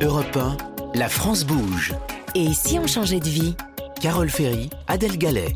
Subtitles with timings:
[0.00, 0.56] Europe 1,
[0.98, 1.94] la France bouge.
[2.34, 3.54] Et si on changeait de vie
[4.00, 5.54] Carole Ferry, Adèle Gallet.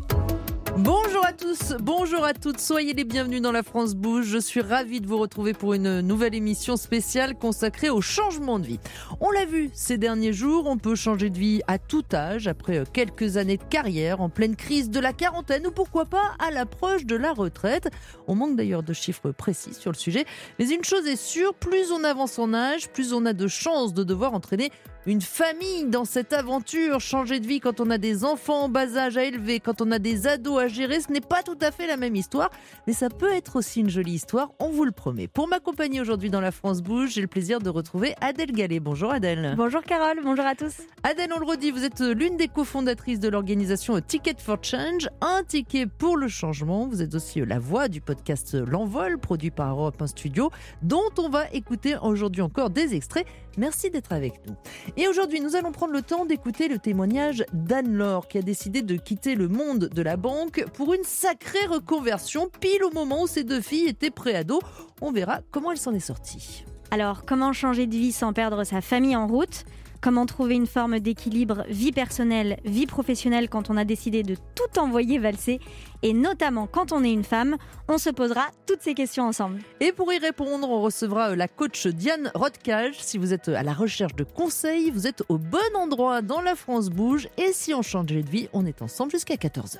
[1.77, 4.25] Bonjour à toutes, soyez les bienvenus dans la France Bouge.
[4.25, 8.65] Je suis ravie de vous retrouver pour une nouvelle émission spéciale consacrée au changement de
[8.65, 8.79] vie.
[9.19, 12.83] On l'a vu ces derniers jours, on peut changer de vie à tout âge, après
[12.91, 17.05] quelques années de carrière, en pleine crise de la quarantaine ou pourquoi pas à l'approche
[17.05, 17.89] de la retraite.
[18.27, 20.25] On manque d'ailleurs de chiffres précis sur le sujet,
[20.57, 23.93] mais une chose est sûre, plus on avance en âge, plus on a de chances
[23.93, 24.71] de devoir entraîner
[25.09, 27.01] une famille dans cette aventure.
[27.01, 29.91] Changer de vie quand on a des enfants en bas âge à élever, quand on
[29.91, 32.51] a des ados à gérer, ce n'est pas tout à fait la même histoire,
[32.85, 35.27] mais ça peut être aussi une jolie histoire, on vous le promet.
[35.27, 38.79] Pour m'accompagner aujourd'hui dans la France Bouge, j'ai le plaisir de retrouver Adèle Gallet.
[38.79, 39.55] Bonjour Adèle.
[39.57, 40.75] Bonjour Carole, bonjour à tous.
[41.01, 45.41] Adèle, on le redit, vous êtes l'une des cofondatrices de l'organisation Ticket for Change, un
[45.43, 46.87] ticket pour le changement.
[46.87, 50.51] Vous êtes aussi la voix du podcast L'Envol, produit par Europe 1 Studio,
[50.83, 53.25] dont on va écouter aujourd'hui encore des extraits.
[53.57, 54.55] Merci d'être avec nous.
[55.01, 58.97] Et aujourd'hui, nous allons prendre le temps d'écouter le témoignage d'Anne-Laure qui a décidé de
[58.97, 63.45] quitter le monde de la banque pour une sacrée reconversion pile au moment où ses
[63.45, 64.59] deux filles étaient préados.
[64.99, 66.65] On verra comment elle s'en est sortie.
[66.91, 69.63] Alors, comment changer de vie sans perdre sa famille en route?
[70.01, 74.79] Comment trouver une forme d'équilibre vie personnelle, vie professionnelle quand on a décidé de tout
[74.79, 75.59] envoyer valser
[76.03, 77.57] Et notamment quand on est une femme,
[77.89, 79.59] on se posera toutes ces questions ensemble.
[79.81, 82.95] Et pour y répondre, on recevra la coach Diane Rothkage.
[82.99, 86.55] Si vous êtes à la recherche de conseils, vous êtes au bon endroit dans La
[86.55, 87.27] France Bouge.
[87.37, 89.79] Et si on changeait de vie, on est ensemble jusqu'à 14h.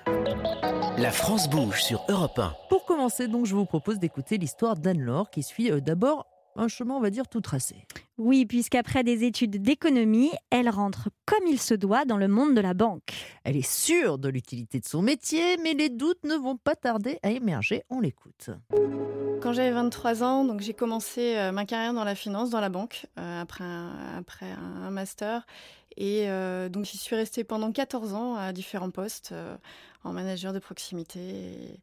[0.98, 2.54] La France bouge sur Europe 1.
[2.68, 6.28] Pour commencer, donc, je vous propose d'écouter l'histoire d'Anne-Laure qui suit euh, d'abord
[6.60, 7.86] un chemin, on va dire, tout tracé.
[8.18, 12.62] Oui, puisqu'après des études d'économie, elle rentre comme il se doit dans le monde de
[12.62, 13.14] la banque.
[13.44, 17.18] Elle est sûre de l'utilité de son métier, mais les doutes ne vont pas tarder
[17.24, 17.84] à émerger.
[17.90, 18.50] On l'écoute.
[19.42, 22.68] Quand j'avais 23 ans, donc j'ai commencé euh, ma carrière dans la finance, dans la
[22.68, 25.46] banque, euh, après, un, après un master.
[25.98, 29.56] Et euh, donc j'y suis restée pendant 14 ans à différents postes, euh,
[30.04, 31.80] en manager de proximité et,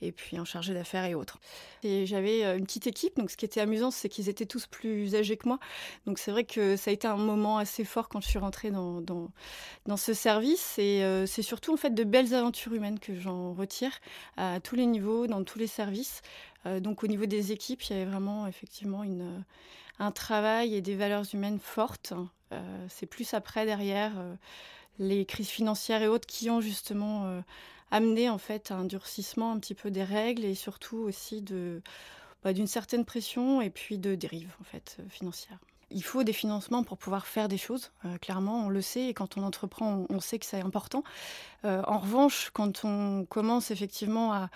[0.00, 1.38] et puis en chargé d'affaires et autres.
[1.82, 4.66] Et j'avais euh, une petite équipe, donc ce qui était amusant, c'est qu'ils étaient tous
[4.66, 5.58] plus âgés que moi.
[6.06, 8.70] Donc c'est vrai que ça a été un moment assez fort quand je suis rentrée
[8.70, 10.78] dans, dans, ce service.
[10.78, 13.92] Et euh, c'est surtout en fait de belles aventures humaines que j'en retire
[14.36, 16.22] à tous les niveaux, dans tous les services.
[16.66, 19.44] Euh, donc au niveau des équipes, il y avait vraiment effectivement une,
[19.98, 22.14] un travail et des valeurs humaines fortes.
[22.88, 24.12] C'est plus après, derrière,
[25.00, 27.42] les crises financières et autres qui ont justement
[27.92, 31.82] euh, amené en fait un durcissement un petit peu des règles et surtout aussi de
[32.42, 35.58] bah, d'une certaine pression et puis de dérives en fait financières.
[35.90, 37.92] Il faut des financements pour pouvoir faire des choses.
[38.04, 41.04] Euh, clairement, on le sait et quand on entreprend, on, sait que c'est important.
[41.64, 44.50] Euh, en revanche, quand on commence effectivement à,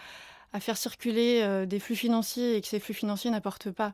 [0.53, 3.93] à faire circuler euh, des flux financiers et que ces flux financiers n'apportent pas euh,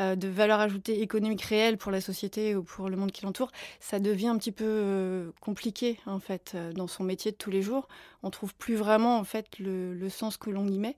[0.00, 3.98] de valeur ajoutée économique réelle pour la société ou pour le monde qui l'entoure, ça
[4.00, 7.62] devient un petit peu euh, compliqué en fait euh, dans son métier de tous les
[7.62, 7.86] jours.
[8.24, 10.96] On trouve plus vraiment en fait le, le sens que l'on y met,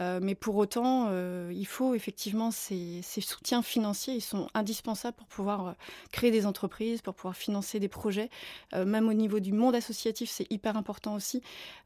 [0.00, 5.16] Euh, mais pour autant, euh, il faut effectivement ces, ces soutiens financiers, ils sont indispensables
[5.16, 5.72] pour pouvoir euh,
[6.10, 8.28] créer des entreprises, pour pouvoir financer des projets.
[8.74, 11.42] Euh, même au niveau du monde associatif, c'est hyper important aussi.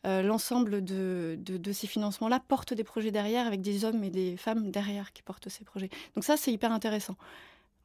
[0.07, 4.11] Euh, L'ensemble de, de, de ces financements-là portent des projets derrière, avec des hommes et
[4.11, 5.91] des femmes derrière qui portent ces projets.
[6.15, 7.17] Donc ça, c'est hyper intéressant.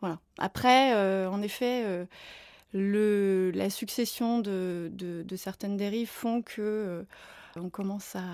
[0.02, 0.20] Voilà.
[0.38, 2.06] Après, euh, en effet, euh,
[2.74, 7.04] le, la succession de, de, de certaines dérives font que euh,
[7.56, 8.26] on commence à,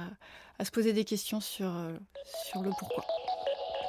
[0.58, 1.72] à se poser des questions sur,
[2.48, 3.06] sur le pourquoi.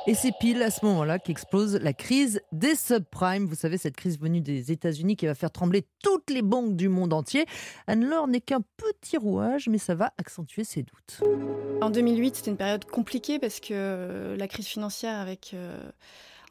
[0.06, 3.44] Et c'est pile à ce moment-là qu'explose la crise des subprimes.
[3.44, 6.88] Vous savez, cette crise venue des États-Unis qui va faire trembler toutes les banques du
[6.88, 7.44] monde entier.
[7.86, 11.20] Anne-Laure n'est qu'un petit rouage, mais ça va accentuer ses doutes.
[11.82, 15.52] En 2008, c'était une période compliquée parce que la crise financière avec...
[15.54, 15.78] Euh,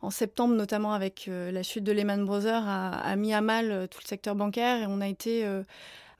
[0.02, 3.88] en septembre, notamment avec euh, la chute de Lehman Brothers, a, mis à mal euh,
[3.88, 5.64] tout le secteur bancaire et on a été, euh,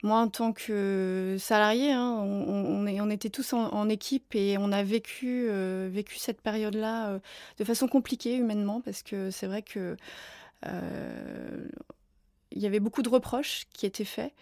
[0.04, 5.50] moi en tant que salarié, hein, on, était tous en, équipe et on a vécu,
[6.18, 7.20] cette période-là
[7.58, 9.98] de façon compliquée humainement parce que c'est vrai que
[12.52, 14.34] il y avait beaucoup de reproches qui étaient faits.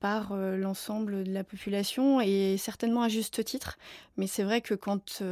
[0.00, 3.78] Par l'ensemble de la population et certainement à juste titre.
[4.18, 5.22] Mais c'est vrai que quand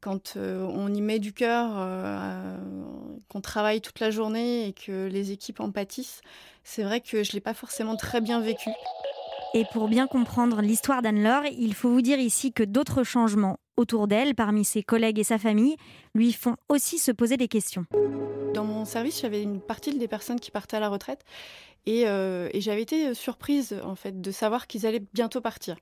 [0.00, 2.56] quand euh, on y met du cœur, euh,
[3.28, 6.22] qu'on travaille toute la journée et que les équipes en pâtissent,
[6.64, 8.70] c'est vrai que je ne l'ai pas forcément très bien vécu.
[9.52, 14.06] Et pour bien comprendre l'histoire d'Anne-Laure, il faut vous dire ici que d'autres changements autour
[14.06, 15.76] d'elle, parmi ses collègues et sa famille,
[16.14, 17.84] lui font aussi se poser des questions.
[18.54, 21.24] Dans mon service, j'avais une partie des personnes qui partaient à la retraite
[21.88, 25.76] euh, et, j'avais été surprise en fait de savoir qu'ils allaient bientôt partir.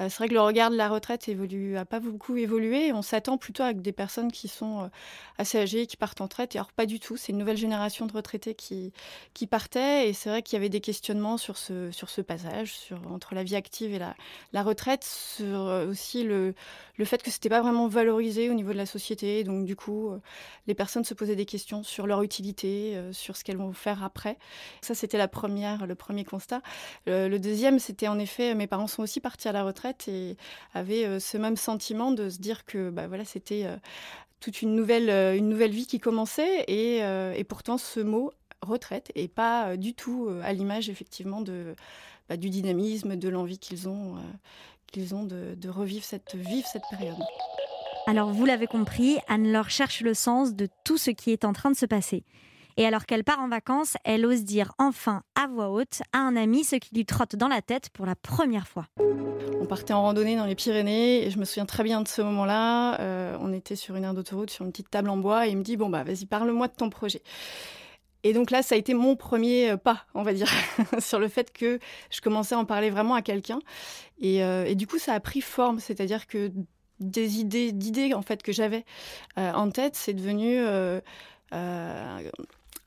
[0.00, 2.92] Euh, c'est vrai que le regard de la retraite évolue, a pas beaucoup évolué.
[2.92, 4.88] On s'attend plutôt à des personnes qui sont euh,
[5.38, 6.54] assez âgées, qui partent en retraite.
[6.54, 7.16] Et alors pas du tout.
[7.16, 8.92] C'est une nouvelle génération de retraités qui
[9.34, 10.08] qui partaient.
[10.08, 13.42] Et c'est vrai qu'il y avait des questionnements sur ce sur ce passage, entre la
[13.42, 14.14] vie active et la
[14.52, 16.54] la retraite, sur aussi le
[16.96, 19.44] le fait que c'était pas vraiment valorisé au niveau de la société.
[19.44, 20.10] Donc du coup,
[20.66, 24.38] les personnes se posaient des questions sur leur utilité, sur ce qu'elles vont faire après.
[24.80, 26.62] Ça, c'était la première, le premier constat.
[27.06, 30.36] Le, deuxième, c'était en effet, mes parents sont aussi partis à la retraite et
[30.74, 33.76] avaient euh, ce même sentiment de se dire que bah, voilà, c'était euh,
[34.40, 39.28] toute une nouvelle, euh, une nouvelle vie qui commençait et, pourtant ce mot retraite et
[39.28, 41.76] pas du tout à l'image effectivement de,
[42.28, 44.16] bah, du dynamisme, de l'envie qu'ils ont,
[44.90, 47.16] qu'ils ont de, de, revivre cette, vivre cette période.
[48.08, 51.70] Alors vous l'avez compris, Anne-Laure cherche le sens de tout ce qui est en train
[51.70, 52.24] de se passer.
[52.78, 56.34] Et alors qu'elle part en vacances, elle ose dire enfin à voix haute à un
[56.34, 58.86] ami ce qui lui trotte dans la tête pour la première fois.
[59.60, 62.22] On partait en randonnée dans les Pyrénées et je me souviens très bien de ce
[62.22, 62.98] moment-là.
[62.98, 65.58] Euh, on était sur une aire d'autoroute, sur une petite table en bois et il
[65.58, 67.20] me dit Bon, bah vas-y, parle-moi de ton projet.
[68.22, 70.50] Et donc là, ça a été mon premier euh, pas, on va dire,
[70.98, 71.78] sur le fait que
[72.08, 73.58] je commençais à en parler vraiment à quelqu'un.
[74.18, 76.50] Et, euh, du coup, ça a pris forme, c'est-à-dire que
[77.00, 78.84] des idées, d'idées en fait que j'avais
[79.36, 80.58] en tête, c'est devenu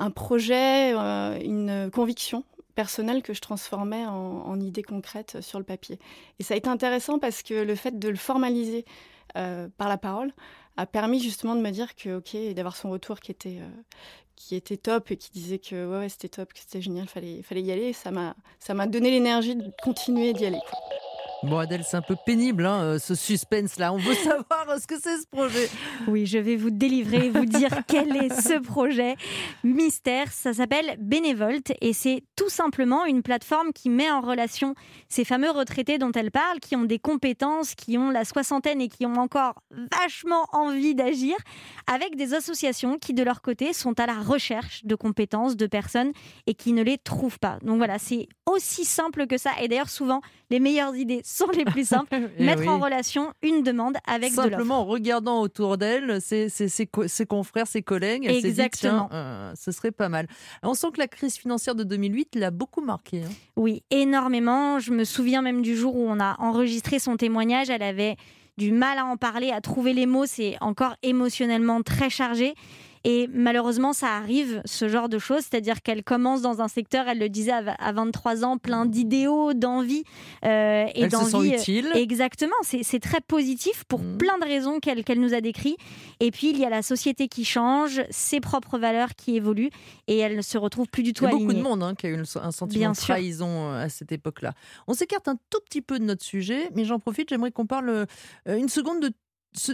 [0.02, 2.44] un projet, euh, une conviction
[2.74, 6.00] personnelle que je transformais en, idée concrète sur le papier.
[6.40, 8.86] Et ça a été intéressant parce que le fait de le formaliser
[9.38, 10.34] euh, par la parole
[10.78, 13.82] a permis justement de me dire que, ok, d'avoir son retour qui était, euh,
[14.36, 17.62] qui était top et qui disait que ouais, c'était top, que c'était génial, fallait, fallait
[17.62, 17.94] y aller.
[17.94, 20.62] Ça m'a, ça m'a donné l'énergie de continuer d'y aller.
[21.44, 23.94] Bon Adèle, c'est un peu pénible hein, euh, ce suspense-là.
[23.94, 25.70] On veut savoir euh, ce que c'est ce projet.
[26.08, 29.16] Oui, je vais vous délivrer, vous dire quel est ce projet.
[29.64, 34.76] Mystère, ça s'appelle Bénévolte et c'est tout simplement une plateforme qui met en relation
[35.10, 38.88] ces fameux retraités dont elle parle, qui ont des compétences, qui ont la soixantaine et
[38.88, 39.56] qui ont encore
[40.00, 41.36] vachement envie d'agir,
[41.92, 46.12] avec des associations qui de leur côté sont à la recherche de compétences, de personnes
[46.46, 47.58] et qui ne les trouvent pas.
[47.64, 49.52] Donc voilà, c'est aussi simple que ça.
[49.60, 50.22] Et d'ailleurs, souvent,
[50.52, 52.08] les meilleures idées sont les plus simples.
[52.38, 57.68] Eh Mettre en relation une demande avec Simplement en regardant autour d'elle ses, ses, confrères,
[57.68, 58.26] ses collègues.
[58.26, 59.06] Exactement.
[59.06, 60.28] Dit, euh, ce serait pas mal.
[60.64, 63.24] On sent que la crise financière de 2008 l'a beaucoup marqué.
[63.24, 63.30] Hein.
[63.56, 64.80] Oui, énormément.
[64.80, 67.70] Je me souviens même du jour où on a enregistré son témoignage.
[67.70, 68.18] Elle avait
[68.58, 70.26] du mal à en parler, à trouver les mots.
[70.26, 72.56] C'est encore émotionnellement très chargé.
[73.04, 75.42] Et malheureusement, ça arrive, ce genre de choses.
[75.42, 80.04] C'est-à-dire qu'elle commence dans un secteur, elle le disait à 23 ans, plein d'idéaux, d'envie.
[80.46, 81.90] Euh, et elle se sent utile.
[81.96, 82.54] Exactement.
[82.62, 84.18] C'est très positif pour mmh.
[84.18, 85.78] plein de raisons qu'elle nous a décrites.
[86.20, 89.72] Et puis, il y a la société qui change, ses propres valeurs qui évoluent.
[90.08, 91.44] Et elle ne se retrouve plus du tout alignée.
[91.44, 93.86] Il y a beaucoup de monde hein, qui a eu un sentiment de trahison euh,
[93.86, 94.54] à cette époque-là.
[94.88, 97.90] On s'écarte un tout petit peu de notre sujet, mais j'en profite, j'aimerais qu'on parle
[97.90, 98.06] euh,
[98.46, 99.12] une seconde de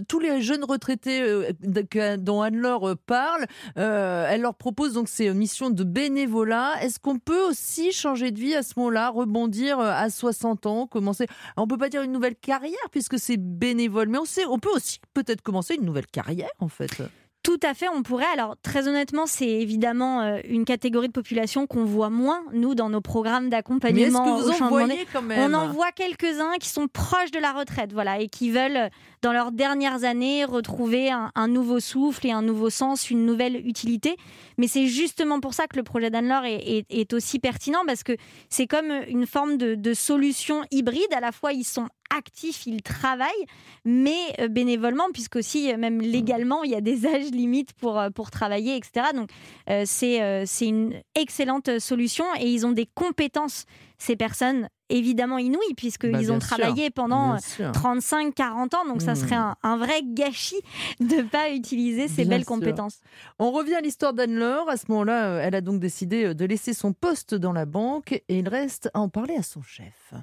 [0.08, 3.46] tous les jeunes retraités euh, dont Anne-Laure euh, parle,
[3.78, 6.82] euh, elle leur propose donc ces missions de bénévolat.
[6.82, 11.28] Est-ce qu'on peut aussi changer de vie à ce moment-là, rebondir à 60 ans, commencer
[11.56, 14.72] On peut pas dire une nouvelle carrière puisque c'est bénévole, mais on sait, on peut
[14.74, 17.02] aussi peut-être commencer une nouvelle carrière en fait.
[17.48, 18.26] Tout à fait, on pourrait.
[18.34, 22.90] Alors, très honnêtement, c'est évidemment euh, une catégorie de population qu'on voit moins, nous, dans
[22.90, 27.40] nos programmes d'accompagnement au changement quand même On en voit quelques-uns qui sont proches de
[27.40, 28.90] la retraite, voilà, et qui veulent,
[29.22, 34.18] dans leurs dernières années, retrouver un, nouveau souffle et un nouveau sens, une nouvelle utilité.
[34.58, 38.18] Mais c'est justement pour ça que le projet d'Anne-Laure est, aussi pertinent, parce que
[38.50, 41.14] c'est comme une forme de, de solution hybride.
[41.16, 43.46] À la fois, ils sont actifs, ils travaillent,
[43.86, 48.10] mais euh, bénévolement, puisqu'aussi, euh, même légalement, il y a des âges limites pour, euh,
[48.10, 49.08] pour travailler, etc.
[49.14, 49.30] Donc,
[49.86, 53.66] c'est c'est une excellente solution et ils ont des compétences,
[53.98, 58.86] ces personnes, évidemment inouïes, puisqu'ils bah, ont travaillé pendant 35-40 ans.
[58.88, 59.56] Donc, ça serait mmh.
[59.64, 60.62] un, vrai gâchis
[61.00, 63.00] de ne pas utiliser ces belles compétences.
[63.40, 64.70] On revient à l'histoire d'Anne-Laure.
[64.70, 68.40] À ce moment-là, elle a donc décidé de laisser son poste dans la banque et
[68.40, 70.14] il reste à en parler à son chef.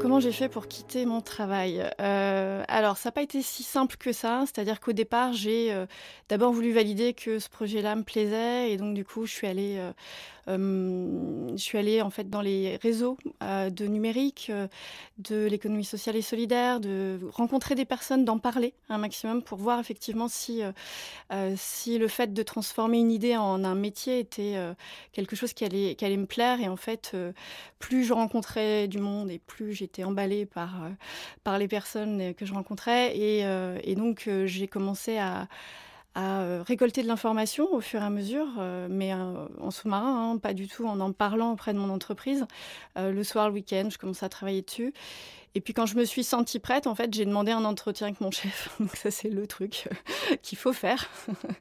[0.00, 1.88] Comment j'ai fait pour quitter mon travail?
[2.00, 4.44] Euh, Alors, ça n'a pas été si simple que ça.
[4.46, 5.86] C'est-à-dire qu'au départ, j'ai euh,
[6.28, 8.72] d'abord voulu valider que ce projet-là me plaisait.
[8.72, 9.92] Et donc, du coup, je suis allée, euh,
[10.46, 14.50] je suis allée en fait dans les réseaux de numérique,
[15.18, 19.78] de l'économie sociale et solidaire, de rencontrer des personnes, d'en parler un maximum pour voir
[19.78, 20.62] effectivement si,
[21.56, 24.56] si le fait de transformer une idée en un métier était
[25.12, 26.60] quelque chose qui allait, qui allait me plaire.
[26.60, 27.16] Et en fait,
[27.78, 30.88] plus je rencontrais du monde et plus j'étais emballée par, euh,
[31.44, 33.16] par les personnes que je rencontrais.
[33.16, 35.48] Et, euh, et donc, euh, j'ai commencé à,
[36.14, 38.46] à récolter de l'information au fur et à mesure,
[38.90, 42.46] mais en sous-marin, hein, pas du tout en en parlant auprès de mon entreprise.
[42.96, 44.92] le soir, le week-end, je commençais à travailler dessus.
[45.54, 48.20] Et puis quand je me suis sentie prête, en fait, j'ai demandé un entretien avec
[48.20, 48.70] mon chef.
[48.80, 49.88] Donc ça, c'est le truc
[50.42, 51.10] qu'il faut faire.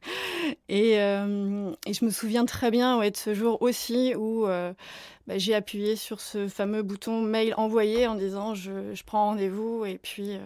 [0.70, 6.22] et, je me souviens très bien de ce jour aussi où bah, j'ai appuyé sur
[6.22, 9.86] ce fameux bouton mail envoyé en disant je prends rendez-vous.
[9.86, 10.38] Et puis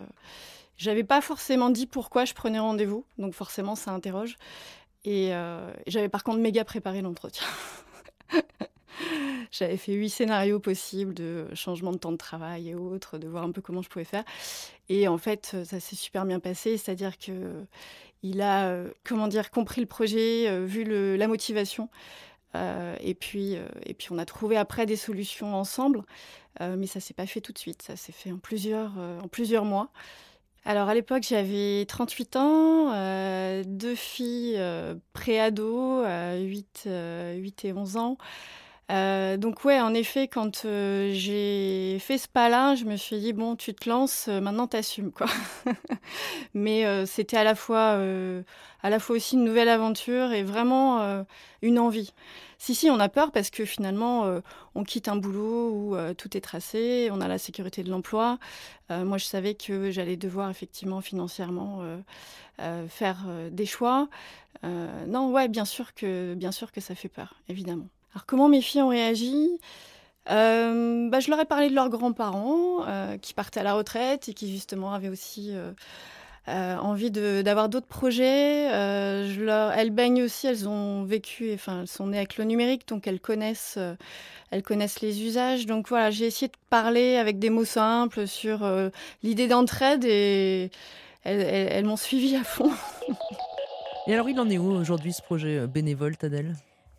[0.78, 4.38] j'avais pas forcément dit pourquoi je prenais rendez-vous, donc forcément ça interroge.
[5.06, 7.46] Et euh, j'avais par contre méga préparé l'entretien.
[9.52, 13.44] J'avais fait huit scénarios possibles de changement de temps de travail et autres, de voir
[13.44, 14.24] un peu comment je pouvais faire.
[14.90, 17.66] Et en fait, ça s'est super bien passé, c'est-à-dire que
[18.24, 21.90] il a, euh, comment dire, compris le projet, euh, vu la motivation.
[23.02, 23.56] et, puis,
[23.86, 26.04] et puis, on a trouvé après des solutions ensemble.
[26.62, 27.82] mais ça s'est pas fait tout de suite.
[27.82, 29.92] Ça s'est fait en plusieurs, en plusieurs mois.
[30.68, 36.90] Alors à l'époque, j'avais 38 ans, euh, deux filles euh, pré-ado, 8,
[37.36, 38.18] 8 et 11 ans.
[38.92, 43.56] Euh, donc ouais, en effet, quand j'ai fait ce pas-là, je me suis dit bon,
[43.56, 45.28] tu te lances, maintenant t'assumes quoi.
[46.54, 48.00] Mais c'était à la fois,
[48.84, 51.26] à la fois aussi une nouvelle aventure et vraiment
[51.62, 52.14] une envie.
[52.58, 54.40] Si, si, on a peur parce que finalement, euh,
[54.76, 58.40] on quitte un boulot où euh, tout est tracé, on a la sécurité de l'emploi.
[58.92, 61.82] Euh, moi, je savais que j'allais devoir effectivement financièrement
[62.88, 64.08] faire des choix.
[64.64, 67.88] non, ouais, bien sûr que, bien sûr que ça fait peur, évidemment.
[68.16, 69.60] Alors, comment mes filles ont réagi?
[70.28, 72.86] Bah, je leur ai parlé de leurs grands-parents
[73.22, 75.54] qui partaient à la retraite et qui justement avaient aussi
[76.48, 78.72] euh, envie d'avoir d'autres projets.
[78.72, 83.08] Euh, elles baignent aussi, elles ont vécu, enfin, elles sont nées avec le numérique, donc
[83.08, 83.96] elles connaissent, euh,
[84.52, 85.66] elles connaissent les usages.
[85.66, 88.70] Donc voilà, j'ai essayé de parler avec des mots simples sur
[89.24, 90.70] l'idée d'entraide et
[91.24, 92.72] elles, elles m'ont suivi à fond.
[94.06, 96.56] et alors, il en est où aujourd'hui ce projet bénévole, Tadel?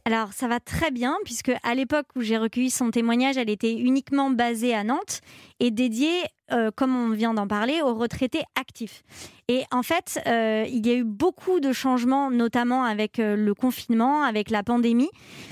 [0.06, 3.72] Alors ça va très bien puisque à l'époque où j'ai recueilli son témoignage, elle était
[3.72, 5.20] uniquement basée à Nantes
[5.58, 6.22] et dédiée
[6.52, 9.02] euh, comme on vient d'en parler, aux retraités actifs.
[9.48, 13.52] Et en fait, euh, il y a eu beaucoup de changements, notamment avec euh, le
[13.52, 15.08] confinement, avec la pandémie,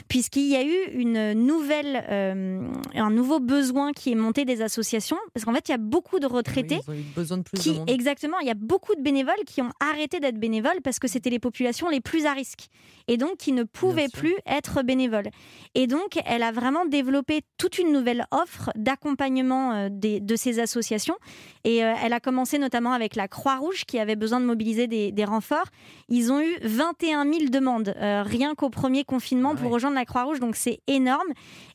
[0.07, 1.97] puisqu'il y a eu une nouvelle,
[2.95, 6.21] un nouveau besoin qui est monté des associations, parce qu'en fait, il y a beaucoup
[6.21, 6.79] de retraités.
[6.87, 7.91] ils ont eu besoin de plus qui, de monde.
[7.91, 11.31] Exactement, il y a beaucoup de bénévoles qui ont arrêté d'être bénévoles parce que c'était
[11.31, 12.69] les populations les plus à risque,
[13.09, 15.31] et donc qui ne pouvaient plus être bénévoles.
[15.75, 20.84] Et donc, elle a vraiment développé toute une nouvelle offre d'accompagnement de ces associations
[21.65, 25.25] et euh, elle a commencé notamment avec la Croix-Rouge qui avait besoin de mobiliser des,
[25.25, 25.69] renforts.
[26.11, 30.05] Ils ont eu 21 000 demandes euh, rien qu'au premier confinement ah pour rejoindre la
[30.05, 31.27] Croix-Rouge, donc c'est énorme.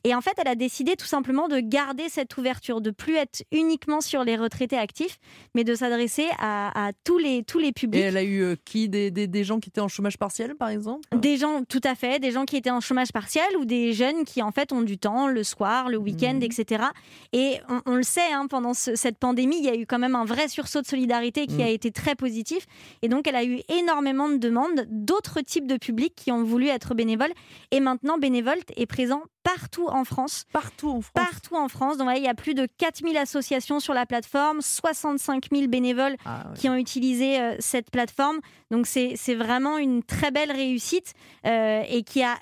[0.04, 3.42] Et en fait, elle a décidé tout simplement de garder cette ouverture, de plus être
[3.50, 5.18] uniquement sur les retraités actifs,
[5.54, 8.00] mais de s'adresser à, tous, les, tous les publics.
[8.00, 8.88] Et elle a eu euh, qui?
[8.88, 11.00] Des, des, gens qui étaient en chômage partiel, par exemple?
[11.16, 14.24] Des gens, tout à fait, des gens qui étaient en chômage partiel ou des jeunes
[14.24, 16.42] qui en fait ont du temps le soir, le week-end, mmh.
[16.42, 16.84] etc.
[17.32, 20.14] Et on, le sait, hein, pendant ce, cette pandémie, il y a eu quand même
[20.14, 21.74] un vrai sursaut de solidarité qui a mm.
[21.74, 22.66] été très positif.
[23.02, 26.68] Et donc, elle a eu énormément de demandes d'autres types de publics qui ont voulu
[26.68, 27.32] être bénévoles.
[27.70, 30.44] Et maintenant, Bénévolte est présent partout en France.
[30.52, 31.12] Partout en France.
[31.14, 31.96] Partout en France.
[31.96, 36.44] Donc, il y a plus de 4000 associations sur la plateforme, 65 000 bénévoles ah
[36.54, 38.40] qui ont utilisé euh, cette plateforme.
[38.70, 41.14] Donc, c'est vraiment une très belle réussite
[41.46, 42.36] euh, et qui a,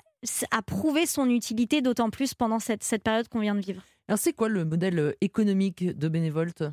[0.51, 3.81] a prouvé son utilité d'autant plus pendant cette, cette période qu'on vient de vivre.
[4.09, 6.63] Alors, c'est quoi le modèle euh, économique de Bénévolte?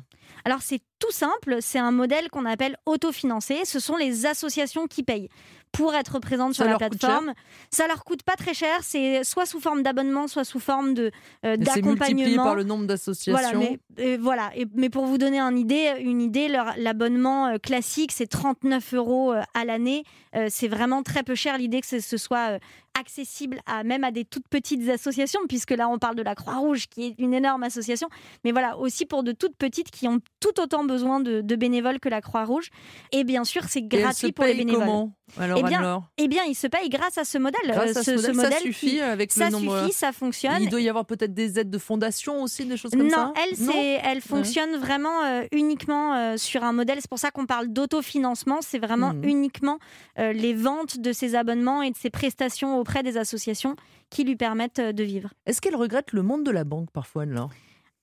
[0.43, 1.57] Alors, c'est tout simple.
[1.61, 3.59] C'est un modèle qu'on appelle autofinancé.
[3.63, 5.29] Ce sont les associations qui payent
[5.71, 7.33] pour être présentes sur la plateforme.
[7.69, 8.79] Ça leur coûte pas très cher.
[8.81, 11.11] C'est soit sous forme d'abonnement, soit sous forme de
[11.45, 12.05] euh, d'accompagnement.
[12.05, 13.39] C'est multiplié par le nombre d'associations.
[13.39, 14.51] Voilà, mais, euh, voilà.
[14.73, 20.05] mais pour vous donner une idée, une idée, l'abonnement classique c'est 39 euros à l'année.
[20.49, 21.59] c'est vraiment très peu cher.
[21.59, 22.57] L'idée que ce soit
[22.99, 26.87] accessible à même à des toutes petites associations, puisque là on parle de la Croix-Rouge
[26.87, 28.09] qui est une énorme association,
[28.43, 32.09] mais voilà aussi pour de toutes petites qui ont tout autant besoin de, bénévoles que
[32.09, 32.69] la Croix-Rouge.
[33.11, 34.79] Et bien sûr, c'est gratuit pour les bénévoles.
[34.79, 37.59] Comment alors, eh bien, eh bien, il se paye grâce à ce modèle.
[37.65, 39.81] Grâce à ce, modèle, ça suffit avec ça le nombre.
[39.81, 40.61] suffit, ça fonctionne.
[40.61, 43.33] Il doit y avoir peut-être des aides de fondation aussi, des choses comme non, ça?
[43.43, 46.99] Elle, non, elle fonctionne vraiment euh, uniquement euh, sur un modèle.
[47.01, 48.59] C'est pour ça qu'on parle d'autofinancement.
[48.61, 49.25] C'est vraiment mmh.
[49.25, 49.79] uniquement
[50.17, 53.75] euh, les ventes de ses abonnements et de ses prestations auprès des associations
[54.09, 55.29] qui lui permettent de vivre.
[55.45, 57.49] Est-ce qu'elle regrette le monde de la banque parfois, Anne-Laure?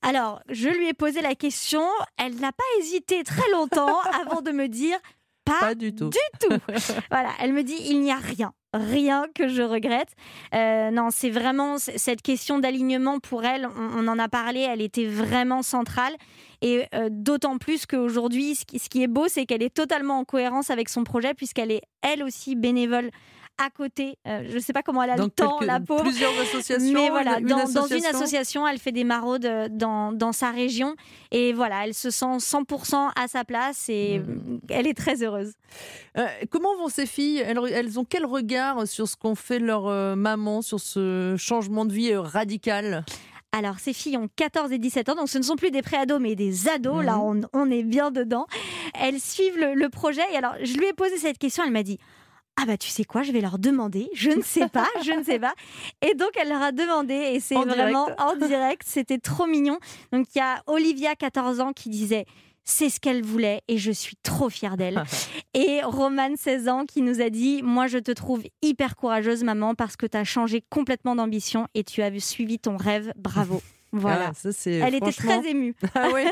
[0.03, 1.83] Alors, je lui ai posé la question.
[2.19, 4.99] Elle n'a pas hésité très longtemps avant de me dire
[5.47, 6.11] pas, du tout.
[6.11, 6.57] Du tout.
[7.11, 8.53] voilà, elle me dit il n'y a rien.
[8.73, 10.09] rien que je regrette.
[10.55, 15.07] Euh, non, c'est vraiment cette question d'alignement pour elle, on, en a parlé, elle était
[15.07, 16.15] vraiment centrale.
[16.63, 20.71] Et euh, d'autant plus qu'aujourd'hui, ce qui est beau, c'est qu'elle est totalement en cohérence
[20.71, 23.11] avec son projet, puisqu'elle est elle aussi bénévole
[23.59, 24.19] à côté.
[24.27, 25.97] Euh, je ne sais pas comment elle a le temps, la peau.
[25.97, 26.93] Plusieurs associations.
[26.93, 30.95] Mais voilà, dans, une association, elle fait des maraudes euh, dans, dans, sa région.
[31.31, 34.61] Et voilà, elle se sent 100% à sa place et mmh.
[34.71, 35.53] elle est très heureuse.
[36.19, 37.39] Euh, comment vont ces filles?
[37.39, 41.93] Elles, elles, ont quel regard sur ce qu'ont fait leur maman, sur ce changement de
[41.93, 43.05] vie radical?
[43.53, 46.19] Alors, ces filles ont 14 et 17 ans, donc ce ne sont plus des préados,
[46.19, 47.05] mais des ados.
[47.05, 47.21] Là, mmh.
[47.23, 48.47] on, on, est bien dedans.
[49.01, 50.23] Elles suivent le, le projet.
[50.33, 51.63] Et alors, je lui ai posé cette question.
[51.65, 52.01] Elle m'a dit
[52.57, 55.25] ah bah tu sais quoi, je vais leur demander, je ne sais pas, je ne
[55.25, 55.55] sais pas.
[56.03, 59.79] Et donc elle leur a demandé et c'est vraiment en direct, c'était trop mignon.
[60.13, 62.27] Donc il y a Olivia, 14 ans, qui disait
[62.65, 65.03] c'est ce qu'elle voulait et je suis trop fière d'elle.
[65.55, 69.75] et Romane, 16 ans, qui nous a dit Moi, je te trouve hyper courageuse, maman,
[69.75, 73.13] parce que tu as changé complètement d'ambition et tu as suivi ton rêve.
[73.17, 73.61] Bravo.
[73.95, 74.33] Voilà.
[74.45, 75.75] Ah, Elle était très émue.
[75.95, 76.25] Ah oui,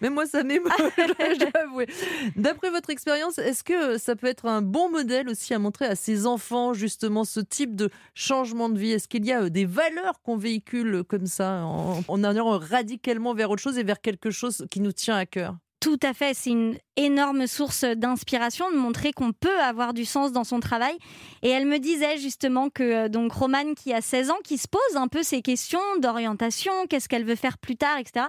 [0.00, 0.68] mais moi ça m'émeut,
[2.36, 5.94] D'après votre expérience, est-ce que ça peut être un bon modèle aussi à montrer à
[5.94, 8.90] ses enfants justement ce type de changement de vie?
[8.90, 13.34] Est-ce qu'il y a euh, des valeurs qu'on véhicule comme ça en, en allant radicalement
[13.34, 15.56] vers autre chose et vers quelque chose qui nous tient à cœur?
[15.80, 20.32] Tout à fait, c'est une énorme source d'inspiration de montrer qu'on peut avoir du sens
[20.32, 20.96] dans son travail.
[21.42, 24.68] Et elle me disait justement que euh, donc Romane qui a 16 ans, qui se
[24.68, 28.26] pose un peu ces questions d'orientation, qu'est-ce qu'elle veut faire plus tard, etc.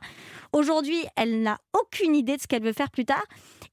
[0.53, 3.23] Aujourd'hui, elle n'a aucune idée de ce qu'elle veut faire plus tard.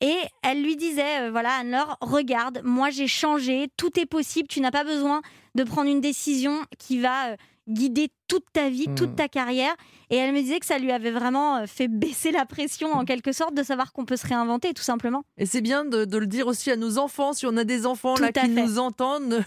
[0.00, 4.60] Et elle lui disait, euh, voilà, Anne-Laure, regarde, moi j'ai changé, tout est possible, tu
[4.60, 5.22] n'as pas besoin
[5.54, 7.30] de prendre une décision qui va...
[7.30, 7.36] Euh,
[7.68, 9.16] guider toute ta vie, toute hmm.
[9.16, 9.74] ta carrière.
[10.10, 13.32] Et elle me disait que ça lui avait vraiment fait baisser la pression en quelque
[13.32, 15.24] sorte de savoir qu'on peut se réinventer tout simplement.
[15.38, 18.16] Et c'est bien de, le dire aussi à nos enfants, si on a des enfants
[18.16, 19.44] là qui nous entendent,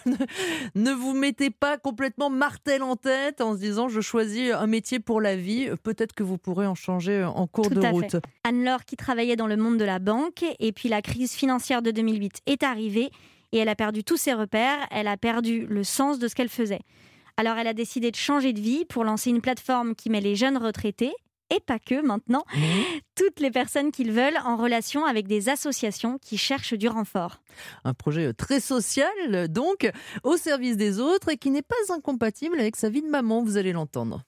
[0.75, 4.99] ne, vous mettez pas complètement martel en tête en se disant je choisis un métier
[4.99, 5.69] pour la vie.
[5.83, 8.17] Peut-être que vous pourrez en changer en cours de route.
[8.43, 11.91] Anne-Laure qui travaillait dans le monde de la banque et puis la crise financière de
[11.91, 13.11] 2008 est arrivée
[13.51, 16.49] et elle a perdu tous ses repères, elle a perdu le sens de ce qu'elle
[16.49, 16.81] faisait.
[17.37, 20.35] Alors elle a décidé de changer de vie pour lancer une plateforme qui met les
[20.35, 21.13] jeunes retraités
[21.49, 22.59] et pas que maintenant, mmh.
[23.15, 27.41] toutes les personnes qu'ils veulent en relation avec des associations qui cherchent du renfort.
[27.83, 29.89] Un projet très social, donc,
[30.23, 33.57] au service des autres et qui n'est pas incompatible avec sa vie de maman, vous
[33.57, 34.23] allez l'entendre.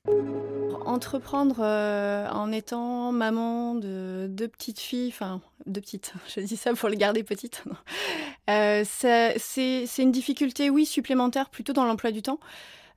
[0.85, 6.73] Entreprendre euh, en étant maman de deux petites filles, enfin deux petites, je dis ça
[6.73, 7.63] pour les garder petites,
[8.49, 12.39] euh, c'est une difficulté, oui, supplémentaire plutôt dans l'emploi du temps.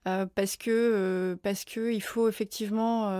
[0.08, 3.12] Euh, parce que euh, parce que il faut effectivement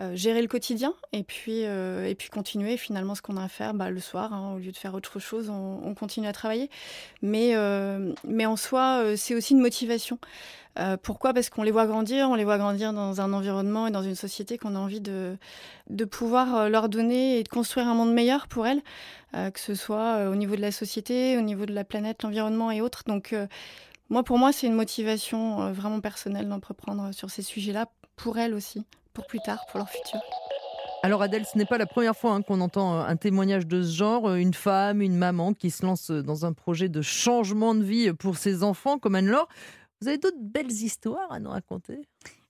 [0.00, 3.74] euh, gérer le quotidien et puis et puis continuer finalement ce qu'on a à faire
[3.74, 6.70] bah, le soir hein, au lieu de faire autre chose on, continue à travailler.
[7.22, 7.54] Mais
[8.24, 10.18] mais en soi c'est aussi une motivation.
[11.02, 11.34] Pourquoi?
[11.34, 14.14] Parce qu'on les voit grandir, on les voit grandir dans un environnement et dans une
[14.14, 15.36] société qu'on a envie de,
[15.90, 18.82] de pouvoir leur donner et de construire un monde meilleur pour elles,
[19.32, 22.80] que ce soit au niveau de la société, au niveau de la planète, l'environnement et
[22.80, 23.02] autres.
[23.08, 23.34] Donc
[24.10, 28.54] moi, pour moi, c'est une motivation euh, vraiment personnelle d'entreprendre sur ces sujets-là, pour elles
[28.54, 28.84] aussi,
[29.26, 30.20] plus tard, pour leur futur.
[31.02, 33.82] Alors Adèle, ce n'est pas la première fois hein, qu'on entend euh, un témoignage de
[33.82, 37.74] ce genre, euh, une femme, une maman qui se lance dans un projet de changement
[37.74, 39.48] de vie pour ses enfants comme Anne-Laure.
[40.00, 42.00] Vous avez d'autres belles histoires à nous raconter?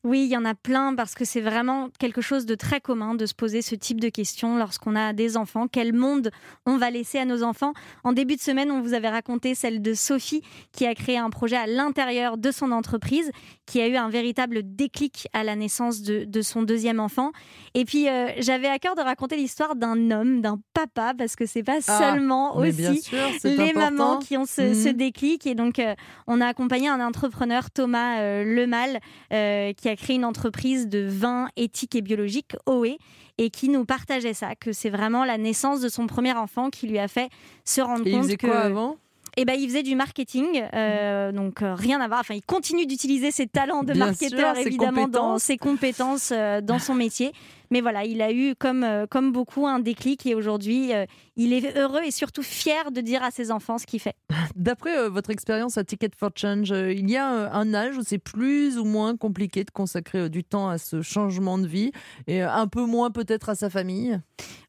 [0.05, 3.17] Oui, il y en a plein parce que c'est vraiment quelque chose de très commun
[3.17, 5.67] de se poser ce type de questions lorsqu'on a des enfants.
[5.67, 6.31] Quel monde
[6.67, 7.73] on va laisser à nos enfants?
[8.05, 11.31] En début de semaine, on vous avait raconté celle de Sophie qui a créé un
[11.31, 13.33] projet à l'intérieur de son entreprise,
[13.67, 17.33] qui a eu un véritable déclic à la naissance de, son deuxième enfant.
[17.75, 21.45] Et puis, euh, j'avais à cœur de raconter l'histoire d'un homme, d'un papa, parce que
[21.45, 23.03] c'est pas ah, seulement aussi
[23.43, 24.93] les mamans qui ont ce, mhm.
[24.93, 25.47] déclic.
[25.47, 25.95] Et donc, euh,
[26.29, 29.01] on a accompagné un entrepreneur, Thomas euh, Lemal,
[29.75, 32.97] qui a créé une entreprise de vin éthique et biologique, OE,
[33.39, 36.87] et qui nous partageait ça, que c'est vraiment la naissance de son premier enfant qui
[36.87, 37.31] lui a fait
[37.65, 38.47] se rendre et compte il faisait que...
[38.47, 38.97] Quoi avant?
[39.41, 42.19] Eh ben, il faisait du marketing, euh, donc euh, rien à voir.
[42.19, 46.95] Enfin, il continue d'utiliser ses talents de marketeur, évidemment, dans ses compétences, euh, dans son
[46.95, 47.33] métier.
[47.71, 50.93] Mais voilà, il a eu, comme, comme beaucoup, un déclic et aujourd'hui,
[51.37, 54.15] il est heureux et surtout fier de dire à ses enfants ce qu'il fait.
[54.57, 58.79] D'après votre expérience à Ticket for Change, il y a un âge où c'est plus
[58.79, 61.93] ou moins compliqué de consacrer du temps à ce changement de vie
[62.27, 64.19] et un peu moins peut-être à sa famille?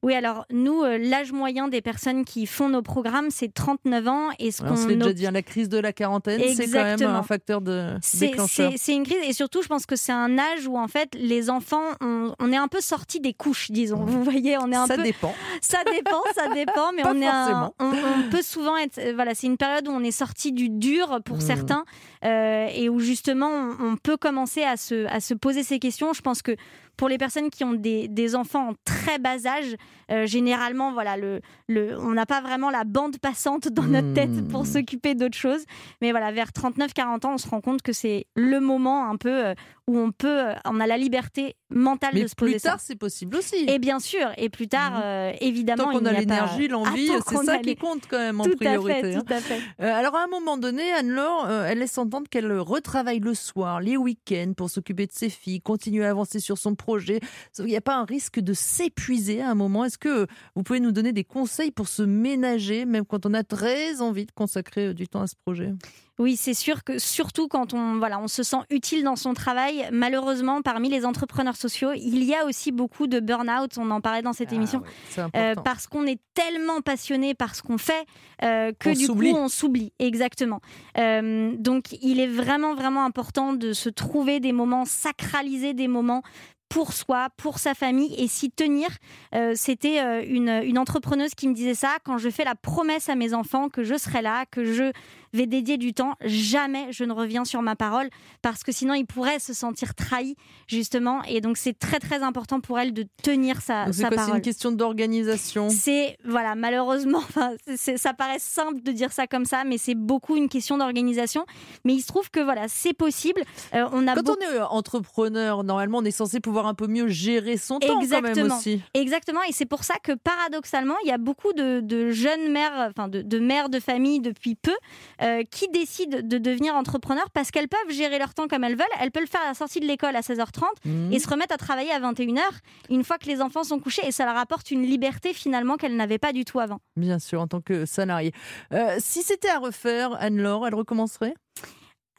[0.02, 4.30] Oui, alors nous, l'âge moyen des personnes qui font nos programmes, c'est 39 ans.
[4.40, 7.24] Et ce qu'on on déjà dit, la crise de la quarantaine, c'est quand même un
[7.24, 8.72] facteur de déclencheur.
[8.78, 11.50] C'est une crise et surtout, je pense que c'est un âge où en fait les
[11.50, 14.04] enfants, on, est un peu sorti des couches, disons.
[14.04, 15.04] Vous voyez, on est un ça peu.
[15.04, 15.34] dépend.
[15.62, 18.97] Ça dépend, ça dépend, mais Pas on est un- on, on peut souvent être.
[18.97, 21.41] euh, Voilà, c'est une période où on est sorti du dur pour Mm.
[21.41, 21.86] certains
[22.25, 26.13] euh, et où justement on, on peut commencer à se, à se poser ces questions.
[26.13, 26.56] Je pense que
[27.00, 29.74] pour les personnes qui ont des, des enfants en très bas âge,
[30.12, 34.46] euh, généralement, voilà, le, le, on n'a pas vraiment la bande passante dans notre tête
[34.50, 35.64] pour s'occuper d'autres choses.
[36.02, 39.30] Mais voilà, vers 39-40 ans, on se rend compte que c'est le moment un peu
[39.46, 39.54] euh,
[39.88, 42.80] où on peut, euh, on a la liberté mentale Mais de se poser plus tard,
[42.82, 43.56] c'est possible aussi.
[43.70, 47.38] Et bien sûr, et plus tard, euh, évidemment, Tant qu'on a pas- l'énergie, l'envie, c'est
[47.46, 49.02] ça qui les- compte quand même en Tout à priorité.
[49.02, 49.24] fait, hein.
[49.26, 49.60] tout à fait.
[49.82, 53.96] Euh, alors à un moment donné, Anne-Laure, elle laisse entendre qu'elle retravaille le soir, les
[53.96, 56.88] week-ends pour s'occuper de ses filles, continuer à avancer sur son projet.
[56.97, 59.86] Qu'il n'y a pas un risque de s'épuiser à un moment.
[59.86, 63.43] Est-ce que vous pouvez nous donner des conseils pour se ménager, même quand on a
[63.43, 65.73] très envie de consacrer euh, du temps à ce projet?
[66.19, 69.88] Oui, c'est sûr que surtout quand on, voilà, on se sent utile dans son travail,
[69.93, 73.78] malheureusement, parmi les entrepreneurs sociaux, il y a aussi beaucoup de burn-out.
[73.78, 74.84] On en parlait dans cette émission.
[75.10, 78.06] C'est Euh, parce qu'on est tellement passionné par ce qu'on fait
[78.43, 80.60] euh, que On du coup on s'oublie exactement.
[80.97, 86.23] Euh, donc il est vraiment vraiment important de se trouver des moments sacraliser des moments
[86.69, 88.88] pour soi, pour sa famille et s'y tenir.
[89.36, 93.10] Euh, C'était euh, une, une entrepreneuse qui me disait ça quand je fais la promesse
[93.10, 94.91] à mes enfants que je serai là, que je
[95.34, 98.10] vais dédier du temps, jamais je ne reviens sur ma parole
[98.42, 100.36] parce que sinon ils pourraient se sentir trahis
[100.68, 104.08] justement et donc c'est très très important pour elle de tenir sa, Donc, c'est sa
[104.10, 104.36] quoi, C'est parole.
[104.38, 105.70] une question d'organisation.
[105.70, 107.54] C'est voilà, malheureusement, enfin,
[107.98, 111.46] ça paraît simple de dire ça comme ça, mais c'est beaucoup une question d'organisation.
[111.86, 113.42] Mais il se trouve que voilà, c'est possible.
[113.74, 116.74] Euh, on a Quand beaucoup- on est euh, entrepreneur, normalement, on est censé pouvoir un
[116.74, 118.58] peu mieux gérer son temps quand même Exactement.
[118.58, 118.82] aussi.
[118.94, 122.88] Exactement, et c'est pour ça que paradoxalement, il y a beaucoup de, de jeunes mères,
[122.89, 124.76] enfin de, de mères de famille depuis peu,
[125.21, 128.86] euh, qui décident de devenir entrepreneurs parce qu'elles peuvent gérer leur temps comme elles veulent.
[128.99, 131.12] Elles peuvent le faire à la sortie de l'école à 16h30 Mhm.
[131.13, 132.41] et se remettre à travailler à 21h
[132.89, 135.95] une fois que les enfants sont couchés, et ça leur apporte une liberté finalement qu'elles
[135.95, 136.79] n'avaient pas du tout avant.
[136.95, 138.32] Bien sûr, en tant que salarié.
[138.73, 141.34] Euh, si c'était à refaire, Anne-Laure, elle recommencerait?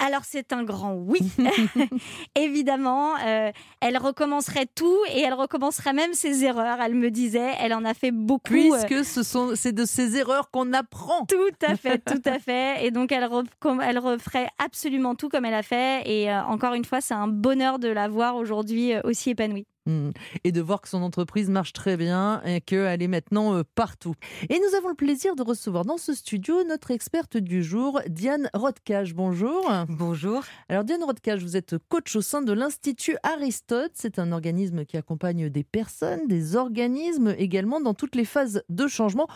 [0.05, 1.21] Alors c'est un grand oui,
[2.35, 3.15] évidemment.
[3.25, 6.79] euh, elle recommencerait tout et elle recommencerait même ses erreurs.
[6.81, 8.55] Elle me disait, elle en a fait beaucoup.
[8.55, 11.27] euh, Puisque ce sont, c'est de ces erreurs qu'on apprend.
[11.27, 11.37] Tout
[11.67, 12.85] à fait, tout à fait.
[12.87, 16.03] Et donc elle, recom- elle referait absolument tout comme elle a fait.
[16.07, 19.67] Et euh, encore une fois, c'est un bonheur de la voir aujourd'hui aussi épanouie.
[19.87, 20.11] Mm.
[20.45, 24.15] Et de voir que son entreprise marche très bien et qu'elle est maintenant euh, partout.
[24.51, 28.51] Et nous avons le plaisir de recevoir dans ce studio notre experte du jour, Diane
[28.53, 29.15] Rodcage.
[29.15, 29.71] Bonjour.
[29.89, 30.43] Bonjour.
[30.69, 33.93] Alors Diane Rodcage, vous êtes coach au sein de l'Institut Aristote.
[33.95, 38.87] C'est un organisme qui accompagne des personnes, des organismes également dans toutes les phases de
[38.87, 39.29] changement.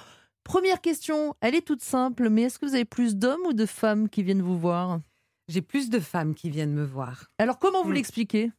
[0.45, 3.65] Première question, elle est toute simple, mais est-ce que vous avez plus d'hommes ou de
[3.65, 5.01] femmes qui viennent vous voir?
[5.49, 7.31] J'ai plus de femmes qui viennent me voir.
[7.39, 7.95] Alors comment vous Mm.
[7.95, 8.53] l'expliquez?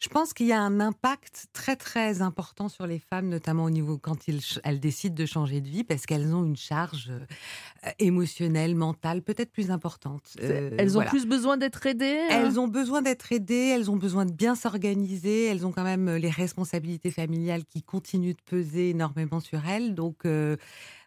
[0.00, 3.70] Je pense qu'il y a un impact très très important sur les femmes, notamment au
[3.70, 7.90] niveau quand ils elles décident de changer de vie, parce qu'elles ont une charge euh,
[7.98, 10.36] émotionnelle, mentale, peut-être plus importante.
[10.42, 11.10] Euh, Elles ont voilà.
[11.10, 12.42] plus besoin d'être aidées hein?
[12.44, 16.08] Elles ont besoin d'être aidées, elles ont besoin de bien s'organiser, elles ont quand même
[16.08, 19.94] euh, les responsabilités familiales qui continuent de peser énormément sur elles.
[19.94, 20.56] Donc, euh,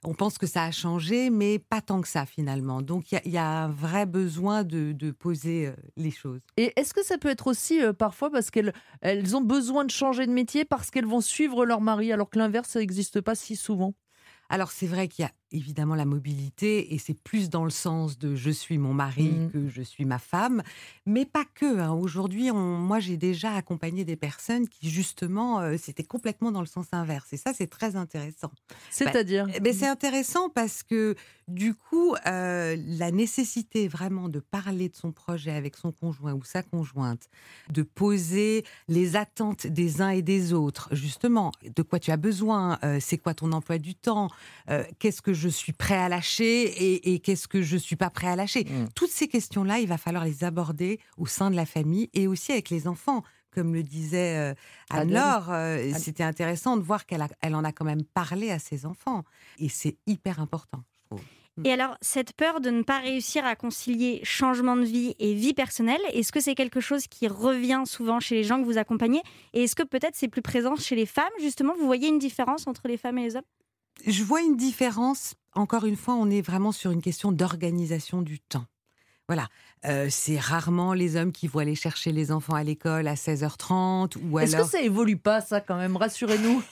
[0.08, 2.82] on pense que ça a changé, mais pas tant que ça finalement.
[2.82, 6.12] Donc, il y a- il y, a un vrai besoin de, de poser euh, les
[6.12, 6.42] choses.
[6.56, 9.92] Et est-ce que ça peut être aussi euh, parfois parce qu'elles elles ont besoin de
[9.92, 13.56] changer de métier parce qu'elles vont suivre leur mari alors que l'inverse n'existe pas si
[13.56, 13.94] souvent?
[14.50, 18.18] Alors, c'est vrai qu'il y a évidemment la mobilité et c'est plus dans le sens
[18.18, 19.52] de je suis mon mari Mhm.
[19.52, 20.62] que je suis ma femme,
[21.06, 21.80] mais pas que.
[21.80, 21.92] hein.
[21.94, 26.88] Aujourd'hui, moi, j'ai déjà accompagné des personnes qui, justement, euh, c'était complètement dans le sens
[26.92, 27.32] inverse.
[27.34, 28.52] Et ça, c'est très intéressant.
[28.90, 29.48] C'est-à-dire?
[29.56, 31.16] Eh ben, c'est intéressant parce que
[31.48, 36.44] du coup, euh, la nécessité vraiment de parler de son projet avec son conjoint ou
[36.44, 37.30] sa conjointe,
[37.72, 42.78] de poser les attentes des uns et des autres, justement, de quoi tu as besoin,
[42.84, 44.30] euh, c'est quoi ton emploi du temps,
[45.00, 48.28] qu'est-ce que je suis prêt à lâcher et, et qu'est-ce que je suis pas prêt
[48.28, 48.66] à lâcher.
[48.66, 48.88] Mm.
[48.96, 52.52] Toutes ces questions-là, il va falloir les aborder au sein de la famille et aussi
[52.52, 53.24] avec les enfants.
[53.52, 54.54] Comme le disait euh,
[54.92, 58.60] Anne-Laure, euh, c'était intéressant de voir qu'elle a- elle en a quand même parlé à
[58.60, 59.24] ses enfants.
[59.58, 61.22] Et c'est hyper important, je trouve.
[61.66, 65.56] Et alors, cette peur de ne pas réussir à concilier changement de vie et vie
[65.56, 69.22] personnelle, est-ce que c'est quelque chose qui revient souvent chez les gens que vous accompagnez
[69.56, 71.74] Et est-ce que peut-être c'est plus présent chez les femmes, justement?
[71.80, 73.42] Vous voyez une différence entre les femmes et les hommes?
[74.06, 75.36] Je vois une différence.
[75.56, 78.66] Encore une fois, on est vraiment sur une question d'organisation du temps.
[79.28, 79.50] Voilà.
[79.86, 84.16] Euh, c'est rarement les hommes qui vont aller chercher les enfants à l'école à 16h30
[84.24, 84.66] ou Est-ce alors.
[84.68, 85.98] que ça évolue pas, ça, quand même?
[85.98, 86.64] Rassurez-nous.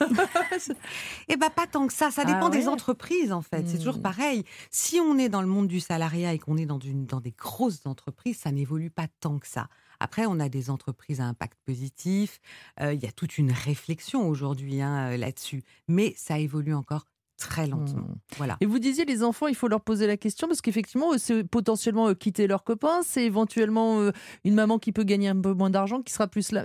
[1.28, 2.10] Eh ben pas tant que ça.
[2.10, 3.66] Ça Ah dépend des entreprises en fait.
[3.68, 4.02] C'est toujours Hmm.
[4.02, 4.44] pareil.
[4.70, 7.32] Si on est dans le monde du salariat et qu'on est dans, une, dans des
[7.32, 9.68] grosses entreprises, ça n'évolue pas tant que ça.
[10.00, 12.40] Après, on a des entreprises à impact positif.
[12.80, 17.06] Euh, Il y a toute une réflexion aujourd'hui hein, euh, là-dessus, mais ça évolue encore
[17.38, 18.00] très lentement.
[18.08, 18.14] Hmm.
[18.38, 18.56] Voilà.
[18.60, 22.08] Et vous disiez, les enfants, il faut leur poser la question parce qu'effectivement, c'est potentiellement
[22.08, 24.10] euh, quitter leurs copains, c'est éventuellement euh,
[24.44, 26.64] une maman qui peut gagner un peu moins d'argent, qui sera plus là.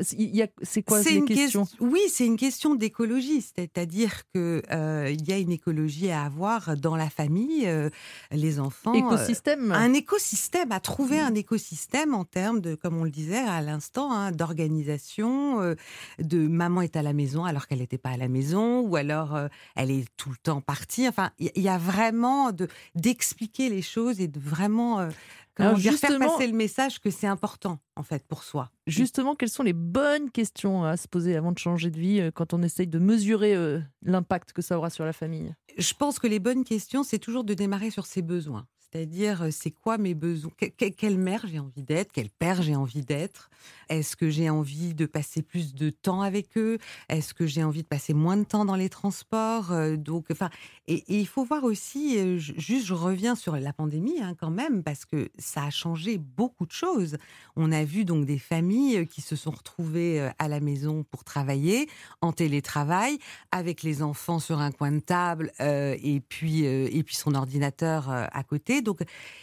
[0.63, 1.65] C'est quoi une questions?
[1.65, 6.77] question- Oui, c'est une question d'écologie, c'est-à-dire que euh, y a une écologie à avoir
[6.77, 7.89] dans la famille, euh,
[8.31, 8.93] les enfants.
[8.93, 13.37] euh, Écosystème un écosystème, à trouver un écosystème en termes de, comme on le disait
[13.37, 15.75] à l'instant, hein, d'organisation,
[16.19, 19.37] de maman est à la maison alors qu'elle n'était pas à la maison, ou alors
[19.75, 21.07] elle est tout le temps partie.
[21.07, 25.09] Enfin, il y, a vraiment de d'expliquer les choses et de vraiment euh,
[25.55, 28.71] comment Alors, dire, faire passer le message que c'est important en fait pour soi.
[28.87, 32.31] Justement, quelles sont les bonnes questions à se poser avant de changer de vie euh,
[32.31, 35.53] quand on essaye de mesurer euh, l'impact que ça aura sur la famille?
[35.77, 38.65] Je pense que les bonnes questions, c'est toujours de démarrer sur ses besoins.
[38.93, 40.51] C'est-à-dire, euh, c'est quoi mes besoins?
[40.57, 42.11] Que- que- Quelle mère j'ai envie d'être?
[42.11, 43.49] Quel père j'ai envie d'être?
[43.89, 46.77] Est-ce que j'ai envie de passer plus de temps avec eux?
[47.07, 49.71] Est-ce que j'ai envie de passer moins de temps dans les transports?
[49.71, 50.49] Euh, Donc, enfin,
[50.87, 54.83] et, il faut voir aussi, euh, juste, je reviens sur la pandémie hein, quand même,
[54.83, 57.17] parce que ça a changé beaucoup de choses.
[57.55, 61.87] On a vu donc des familles qui se sont retrouvées à la maison pour travailler,
[62.21, 63.19] en télétravail,
[63.51, 68.43] avec les enfants sur un coin de table et puis et puis son ordinateur à
[68.43, 68.80] côté.
[68.83, 69.01] Donc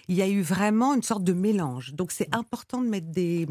[0.08, 1.94] il y a eu vraiment une sorte de mélange.
[1.94, 3.46] Donc c'est important de mettre des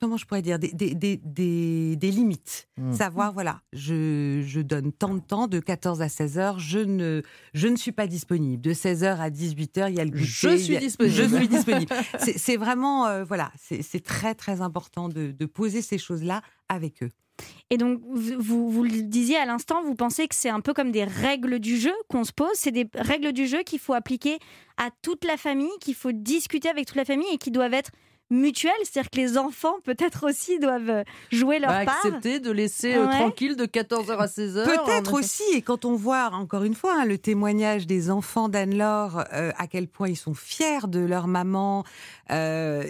[0.00, 2.68] comment je pourrais dire des des, des, limites.
[2.78, 2.92] Mm.
[2.92, 7.22] Savoir voilà, je, je donne tant de temps de 14 à 16 heures, je ne
[7.52, 8.62] je ne suis pas disponible.
[8.62, 10.24] De 16 heures à 18 heures, il y a le goûter.
[10.24, 11.14] Je suis a- disponible.
[11.14, 11.94] Je suis disponible.
[12.18, 17.02] C'est vraiment euh, voilà, c'est très très important de, de poser ces choses là avec
[17.02, 17.10] eux.
[17.70, 20.90] Et donc, vous, vous, le disiez à l'instant, vous pensez que c'est un peu comme
[20.90, 22.50] des règles du jeu qu'on se pose.
[22.54, 24.38] C'est des règles du jeu qu'il faut appliquer
[24.76, 27.90] à toute la famille, qu'il faut discuter avec toute la famille et qui doivent être
[28.30, 28.72] mutuelles.
[28.84, 31.96] C'est-à-dire que les enfants, peut-être aussi, doivent jouer leur Bah, part.
[32.04, 33.18] Accepter de laisser euh, Ouais.
[33.18, 34.64] tranquille de 14h à 16h.
[34.64, 39.24] Peut-être aussi, et quand on voit encore une fois hein, le témoignage des enfants d'Anne-Laure,
[39.32, 41.84] euh, à quel point ils sont fiers de leur maman,
[42.30, 42.84] euh,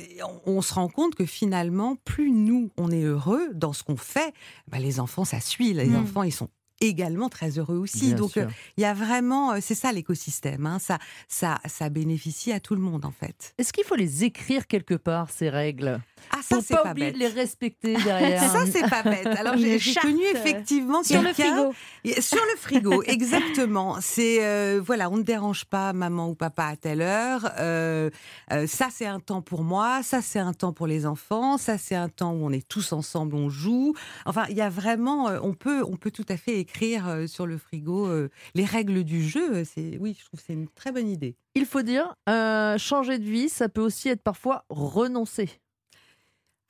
[0.47, 3.97] on, on se rend compte que finalement, plus nous, on est heureux dans ce qu'on
[3.97, 4.33] fait,
[4.69, 5.73] bah, les enfants, ça suit.
[5.73, 5.97] Les Mm.
[5.97, 6.49] enfants, ils sont
[6.81, 8.09] également très heureux aussi.
[8.09, 11.89] Bien Donc, euh, il y a vraiment, euh, c'est ça l'écosystème, hein, ça, ça, ça
[11.89, 13.55] bénéficie à tout le monde en fait.
[13.59, 16.01] Est-ce qu'il faut les écrire quelque part, ces règles?
[16.31, 17.15] Ah, ça, Pour c'est pas, pas oublier bête.
[17.15, 18.43] de les respecter derrière.
[18.43, 19.27] Ça, c'est pas bête.
[19.27, 21.73] Alors, j'ai connu effectivement Sur le frigo.
[22.21, 23.97] Sur le frigo, exactement.
[24.01, 27.51] C'est euh, voilà, on ne dérange pas maman ou papa à telle heure.
[27.59, 28.11] Euh,
[28.53, 31.79] euh, ça c'est un temps pour moi, ça c'est un temps pour les enfants, ça
[31.79, 33.95] c'est un temps où on est tous ensemble, on joue.
[34.27, 37.27] Enfin, il y a vraiment, euh, on peut, on peut tout à fait écrire euh,
[37.27, 39.65] sur le frigo euh, les règles du jeu.
[39.65, 41.37] C'est oui, je trouve que c'est une très bonne idée.
[41.55, 45.49] Il faut dire, euh, changer de vie, ça peut aussi être parfois renoncer.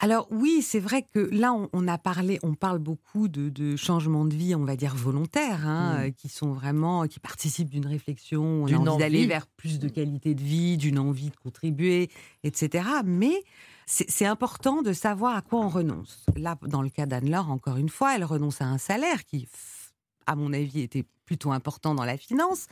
[0.02, 3.76] Alors oui, c'est vrai que là, on, on a parlé, on parle beaucoup de, de
[3.76, 6.00] changements de vie, on va dire volontaires, hein, Mm.
[6.06, 9.88] euh, qui sont vraiment, qui participent d'une réflexion, on a envie d'aller vers plus de
[9.90, 12.08] qualité de vie, d'une envie de contribuer,
[12.44, 12.88] etc.
[13.04, 13.42] Mais
[13.84, 16.24] c'est c'est important de savoir à quoi on renonce.
[16.34, 19.46] Là, dans le cas d'Anne-Laure, encore une fois, elle renonce à un salaire qui,
[20.26, 22.66] à mon avis, était plutôt important dans la finance.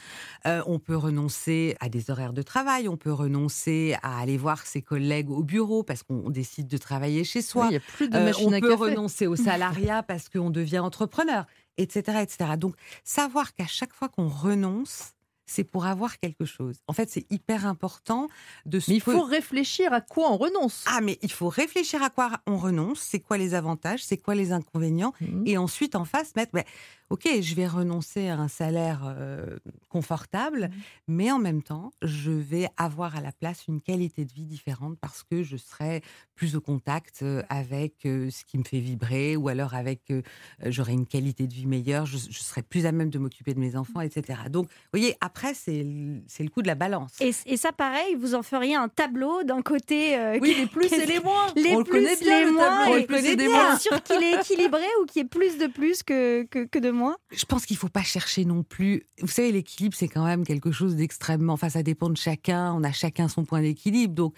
[0.46, 4.66] Euh, on peut renoncer à des horaires de travail, on peut renoncer à aller voir
[4.66, 7.66] ses collègues au bureau parce qu'on décide de travailler chez Oui, soi.
[7.66, 8.82] Il n'y a plus de Euh, on à peut café.
[8.82, 12.50] renoncer au salariat parce qu'on devient entrepreneur, etc., etc.
[12.58, 15.12] Donc, savoir qu'à chaque fois qu'on renonce,
[15.46, 16.76] c'est pour avoir quelque chose.
[16.88, 18.28] En fait, c'est hyper important
[18.66, 20.84] de se Mais il faut réfléchir à quoi on renonce.
[20.86, 24.34] Ah, mais il faut réfléchir à quoi on renonce, c'est quoi les avantages, c'est quoi
[24.34, 25.44] les inconvénients, Mhm.
[25.46, 26.64] et ensuite en face mettre, ben,
[27.10, 30.70] ok, je vais renoncer à un salaire euh, confortable,
[31.06, 34.96] mais en même temps, je vais avoir à la place une qualité de vie différente
[35.00, 36.02] parce que je serai
[36.34, 40.22] plus au contact avec euh, ce qui me fait vibrer, ou alors avec, euh,
[40.66, 43.60] j'aurai une qualité de vie meilleure, je, je serai plus à même de m'occuper de
[43.60, 44.40] mes enfants, etc.
[44.50, 47.12] Donc, vous voyez, après, c'est le le coup de la balance.
[47.20, 50.16] Et, et ça, pareil, vous en feriez un tableau d'un côté.
[50.16, 51.46] euh, Oui, les plus et les moins.
[51.56, 53.06] Les on le plus, connaît bien, les le moins, tableau.
[53.06, 56.02] plus et des Bien sûr qu'il est équilibré ou qu'il y ait plus de plus
[56.02, 56.97] que, que, que de moins.
[57.30, 59.04] Je pense qu'il faut pas chercher non plus.
[59.20, 61.54] Vous savez, l'équilibre, c'est quand même quelque chose d'extrêmement.
[61.54, 62.72] Enfin, ça dépend de chacun.
[62.72, 64.14] On a chacun son point d'équilibre.
[64.14, 64.34] Donc,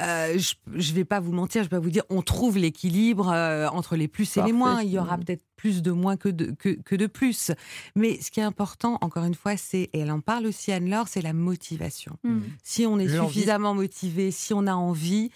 [0.00, 3.30] euh, je ne vais pas vous mentir, je vais pas vous dire, on trouve l'équilibre
[3.30, 4.82] euh, entre les plus et les moins.
[4.82, 7.50] Il y aura peut-être plus de moins que de, que, que, de plus.
[7.94, 11.08] Mais ce qui est important, encore une fois, c'est, et elle en parle aussi Anne-Laure,
[11.08, 12.18] c'est la motivation.
[12.24, 12.40] Mm.
[12.62, 15.30] Si on est suffisamment motivé, si on a envie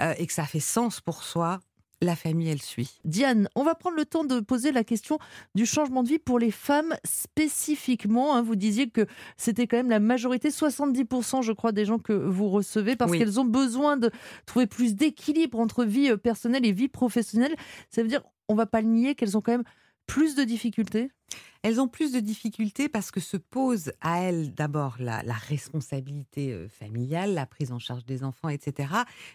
[0.00, 1.60] euh, et que ça fait sens pour soi,
[2.04, 3.00] la famille, elle suit.
[3.04, 5.18] Diane, on va prendre le temps de poser la question
[5.54, 8.36] du changement de vie pour les femmes spécifiquement.
[8.36, 8.42] Hein.
[8.42, 12.48] Vous disiez que c'était quand même la majorité, 70% je crois des gens que vous
[12.48, 14.10] recevez, parce qu'elles ont besoin de
[14.46, 17.54] trouver plus d'équilibre entre vie euh, personnelle et vie professionnelle.
[17.90, 19.64] Ça veut dire, on va pas le nier, qu'elles ont quand même
[20.06, 21.10] plus de difficultés?
[21.62, 26.68] Elles ont plus de difficultés parce que se pose à elles d'abord la, responsabilité euh,
[26.68, 28.92] familiale, la prise en charge des enfants, etc.,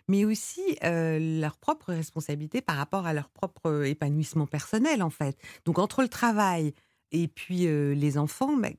[0.08, 5.10] mais aussi euh, leur propre responsabilité par rapport à leur propre euh, épanouissement personnel, en
[5.10, 5.38] fait.
[5.66, 6.74] Donc entre le travail
[7.12, 8.78] et puis les enfants, mais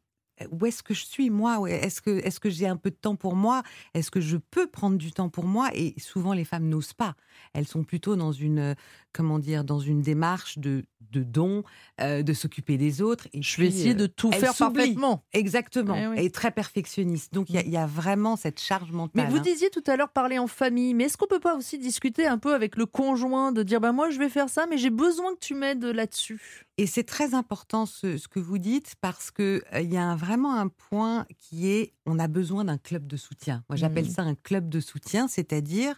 [0.51, 3.17] où est-ce que je suis moi Est-ce que, est que j'ai un peu de temps
[3.17, 3.63] pour moi?
[3.95, 5.71] Est-ce que je peux prendre du temps pour moi?
[5.75, 7.15] Et souvent, les femmes n'osent pas.
[7.53, 8.75] Elles sont plutôt dans une,
[9.13, 11.63] comment dire, dans une démarche de, de don,
[12.01, 13.29] euh, de s'occuper des autres.
[13.33, 15.25] Et je vais essayer de tout faire parfaitement.
[15.33, 16.15] Exactement.
[16.17, 17.35] Eh et très perfectionniste.
[17.35, 19.25] Donc, il y, a vraiment cette charge mentale.
[19.25, 19.43] Mais vous hein.
[19.43, 20.95] disiez tout à l'heure parler en famille.
[20.95, 23.93] Mais est-ce qu'on peut pas aussi discuter un peu avec le conjoint, de dire, bah,
[23.93, 26.67] moi, je vais faire ça, mais j'ai besoin que tu m'aides là-dessus?
[26.81, 30.17] Et c'est très important ce, ce, que vous dites parce qu'il euh, il y a
[30.17, 33.63] vraiment un point qui est on a besoin d'un club de soutien.
[33.69, 34.13] Moi, j'appelle mmh.
[34.13, 35.95] ça un club de soutien, c'est-à-dire,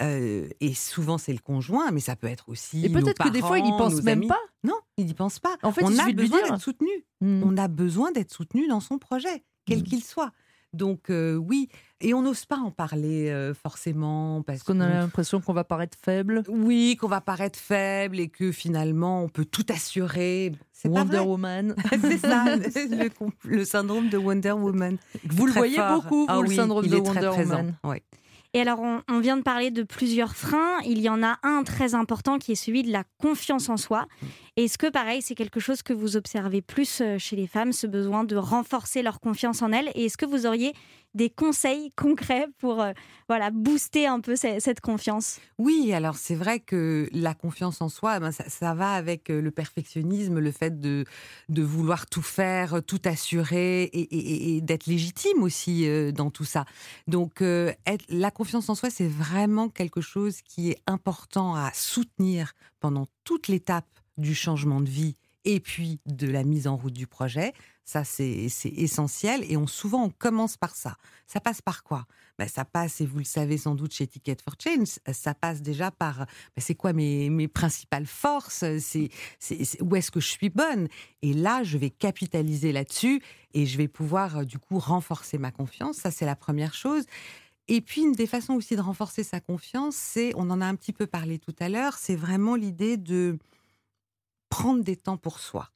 [0.00, 2.84] euh, et souvent c'est le conjoint, mais ça peut être aussi.
[2.84, 4.40] Et peut-être que des fois, il n'y pense même pas.
[4.64, 5.56] Non, il n'y pense pas.
[5.62, 6.90] En fait, on a besoin d'être soutenu.
[7.20, 7.44] Mmh.
[7.44, 9.84] On a besoin d'être soutenu dans son projet, quel mmh.
[9.84, 10.32] qu'il soit.
[10.76, 11.68] Donc euh, oui,
[12.00, 15.98] et on n'ose pas en parler euh, forcément parce qu'on a l'impression qu'on va paraître
[16.00, 16.42] faible.
[16.48, 20.52] Oui, qu'on va paraître faible et que finalement on peut tout assurer.
[20.84, 21.74] Wonder Woman.
[22.00, 22.44] C'est ça,
[23.44, 24.98] le, syndrome de Wonder Woman.
[25.24, 27.74] Vous le voyez beaucoup, ah, le syndrome de Wonder Woman.
[27.82, 27.96] Oui.
[28.56, 30.78] Et alors, on, vient de parler de plusieurs freins.
[30.86, 34.06] Il y en a un très important qui est celui de la confiance en soi.
[34.58, 37.86] Est-ce que, pareil, c'est quelque chose que vous observez plus euh, chez les femmes, ce
[37.86, 39.90] besoin de renforcer leur confiance en elles?
[39.94, 40.72] Et est-ce que vous auriez
[41.12, 42.92] des conseils concrets pour euh,
[43.28, 45.40] voilà booster un peu cette, confiance?
[45.58, 49.42] Oui, alors c'est vrai que la confiance en soi, eh ben ça, va avec euh,
[49.42, 51.04] le perfectionnisme, le fait de,
[51.50, 56.64] de vouloir tout faire, tout assurer et, d'être légitime aussi dans tout ça.
[57.08, 63.06] Donc la confiance en soi, c'est vraiment quelque chose qui est important à soutenir pendant
[63.24, 67.54] toute l'étape du changement de vie et puis de la mise en route du projet.
[67.84, 69.44] Ça, c'est essentiel.
[69.48, 70.96] Et on, souvent, on commence par ça.
[71.28, 72.04] Ça passe par quoi?
[72.36, 75.62] Ben, Ça passe, et vous le savez sans doute chez Ticket for Change, ça passe
[75.62, 76.26] déjà par ben,
[76.58, 78.64] c'est quoi mes, mes, principales forces?
[78.80, 79.08] C'est
[79.80, 80.88] Où est-ce que je suis bonne?
[81.22, 83.22] Et là, je vais capitaliser là-dessus
[83.54, 85.96] et je vais pouvoir, euh, du coup, renforcer ma confiance.
[85.96, 87.04] Ça, c'est la première chose.
[87.68, 90.74] Et puis, une des façons aussi de renforcer sa confiance, c'est, on en a un
[90.74, 93.38] petit peu parlé tout à l'heure, c'est vraiment l'idée de
[94.56, 95.70] prendre des temps pour soi.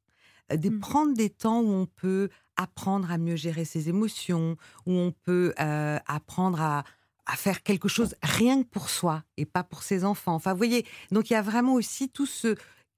[0.50, 0.80] Euh, de mmh.
[0.80, 5.52] prendre des temps où on peut apprendre à mieux gérer ses émotions, où on peut
[5.60, 6.84] euh, apprendre à,
[7.36, 10.34] faire quelque chose rien que pour soi et pas pour ses enfants.
[10.34, 12.56] Enfin, vous voyez, donc il y a vraiment aussi tout ce,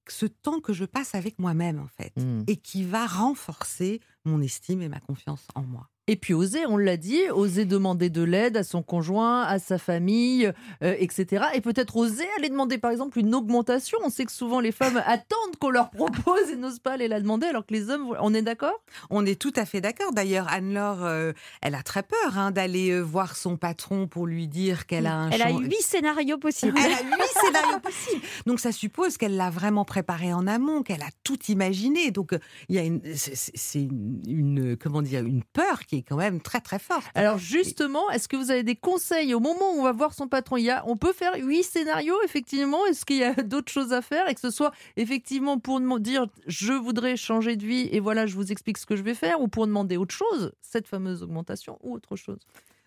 [0.08, 2.44] ce temps que je passe avec moi-même, en fait, mmh.
[2.46, 5.91] et qui va renforcer mon estime et ma confiance en moi.
[6.12, 9.78] Et puis oser, on l'a dit, oser demander de l'aide à son conjoint, à sa
[9.78, 10.52] famille,
[10.84, 11.46] euh, etc.
[11.54, 13.96] Et peut-être oser aller demander par exemple une augmentation.
[14.04, 17.18] On sait que souvent les femmes attendent qu'on leur propose et n'osent pas aller la
[17.18, 18.78] demander, alors que les hommes, on est d'accord?
[19.08, 20.12] On est tout à fait d'accord.
[20.12, 24.48] D'ailleurs, Anne-Laure, euh, elle a très peur hein, d'aller euh, voir son patron pour lui
[24.48, 25.30] dire qu'elle a un...
[25.30, 26.76] Elle a huit scénarios possibles.
[26.76, 28.22] Elle a huit scénarios possibles.
[28.44, 32.10] Donc ça suppose qu'elle l'a vraiment préparé en amont, qu'elle a tout imaginé.
[32.10, 32.36] Donc
[32.68, 36.40] il y a une, c'est une, une, comment dire, une peur qui est quand même
[36.40, 37.06] très très forte.
[37.14, 40.28] Alors justement, est-ce que vous avez des conseils au moment où on va voir son
[40.28, 40.56] patron?
[40.56, 42.84] Il y a, On peut faire huit scénarios effectivement.
[42.86, 44.28] Est-ce qu'il y a d'autres choses à faire?
[44.28, 48.34] Et que ce soit effectivement pour dire je voudrais changer de vie et voilà je
[48.34, 51.78] vous explique ce que je vais faire ou pour demander autre chose, cette fameuse augmentation
[51.82, 52.38] ou autre chose?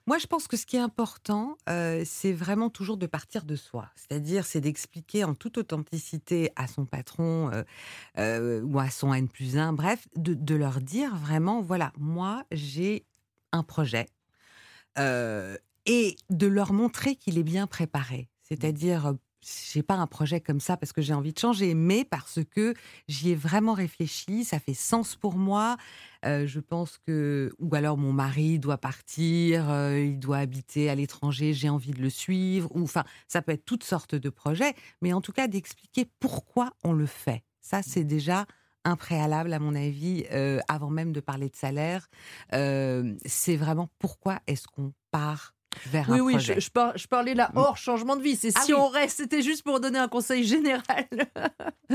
[0.08, 3.56] Moi, je pense que ce qui est important, euh, c'est vraiment toujours de partir de
[3.56, 3.90] soi.
[3.96, 7.64] C'est-à-dire, c'est d'expliquer en toute authenticité à son patron euh,
[8.20, 12.46] euh, ou à son N plus 1, bref, de, de, leur dire vraiment, voilà, moi,
[12.52, 13.06] j'ai
[13.52, 14.08] un projet
[15.88, 18.30] et de leur montrer qu'il est bien préparé.
[18.44, 19.16] C'est-à-dire,
[19.74, 22.74] j'ai pas un projet comme ça parce que j'ai envie de changer, mais parce que
[23.08, 25.78] j'y ai vraiment réfléchi, ça fait sens pour moi.
[26.26, 30.96] Euh, je pense que, ou alors mon mari doit partir, euh, il doit habiter à
[30.96, 34.74] l'étranger, j'ai envie de le suivre, ou enfin, ça peut être toutes sortes de projets,
[35.02, 37.44] mais en tout cas d'expliquer pourquoi on le fait.
[37.62, 38.46] Ça, c'est déjà
[38.84, 42.08] un préalable, à mon avis, euh, avant même de parler de salaire.
[42.52, 45.55] c'est vraiment pourquoi est-ce qu'on part
[45.88, 46.56] vers oui, un oui, projet.
[46.56, 48.36] je, je, par- je parlais là hors changement de vie.
[48.36, 48.80] C'est Ah si oui.
[48.82, 50.84] on reste, c'était juste pour donner un conseil général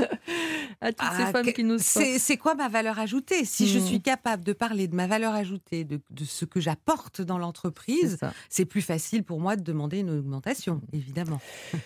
[0.81, 3.45] à toutes ces Ah, femmes que- qui nous c'est, c'est quoi ma valeur ajoutée?
[3.45, 3.85] Si je Hmm.
[3.85, 8.17] suis capable de parler de ma valeur ajoutée, de, de ce que j'apporte dans l'entreprise,
[8.49, 11.41] c'est plus facile pour moi de demander une augmentation, évidemment.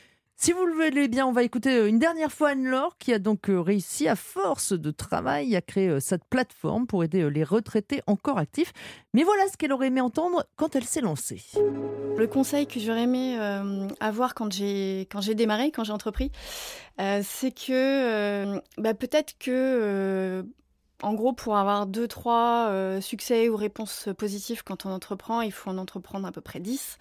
[0.46, 3.18] Si vous le voulez bien, on va écouter euh, une dernière fois Anne-Laure qui a
[3.18, 7.44] donc euh, réussi à force de travail à créer euh, cette plateforme pour aider les
[7.44, 8.72] retraités encore actifs.
[9.16, 11.42] Mais voilà ce qu'elle aurait aimé entendre quand elle s'est lancée.
[12.16, 13.40] Le conseil que j'aurais aimé
[14.00, 16.32] avoir quand j'ai démarré, quand j'ai entrepris,
[17.00, 20.46] c'est que bah, peut-être que
[21.02, 25.52] en gros pour avoir deux trois euh, succès ou réponses positives quand on entreprend, il
[25.52, 26.98] faut en entreprendre à peu près 10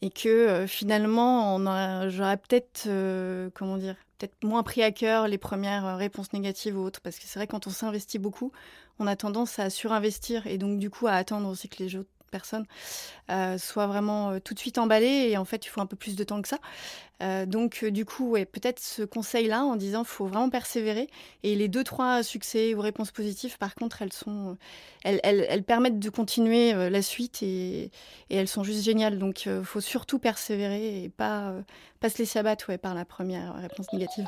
[0.00, 1.58] et que euh, finalement
[2.08, 6.82] j'aurais peut-être euh, comment dire peut-être moins pris à cœur les premières réponses négatives ou
[6.82, 7.00] autres.
[7.00, 8.52] Parce que c'est vrai quand on s'investit beaucoup,
[8.98, 12.10] on a tendance à surinvestir et donc du coup à attendre aussi que les autres
[12.32, 12.66] personnes
[13.30, 15.94] euh, soient vraiment euh, tout de suite emballées et en fait il faut un peu
[15.94, 16.58] plus de temps que ça.
[17.22, 21.08] Euh, donc du coup ouais, peut-être ce conseil-là en disant faut vraiment persévérer
[21.44, 24.56] et les deux trois succès ou réponses positives par contre elles sont
[25.04, 27.92] elles, elles, permettent de continuer la suite et,
[28.30, 31.54] et elles sont juste géniales donc faut surtout persévérer et pas
[32.00, 34.26] pas se laisser abattre ouais, par la première réponse négative.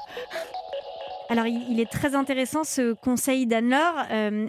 [1.31, 4.05] Alors, il, est très intéressant ce conseil d'Anne-Laure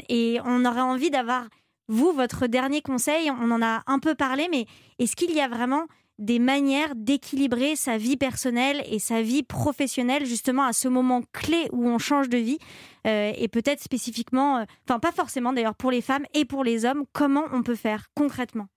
[0.10, 1.46] et on aurait envie d'avoir,
[1.88, 3.32] vous, votre dernier conseil.
[3.32, 4.66] On en a un peu parlé, mais
[5.00, 10.26] est-ce qu'il y a vraiment des manières d'équilibrer sa vie personnelle et sa vie professionnelle
[10.26, 12.58] justement à ce moment clé où on change de vie
[13.06, 16.86] euh, et peut-être spécifiquement, euh, enfin pas forcément d'ailleurs pour les femmes et pour les
[16.86, 18.68] hommes, comment on peut faire concrètement?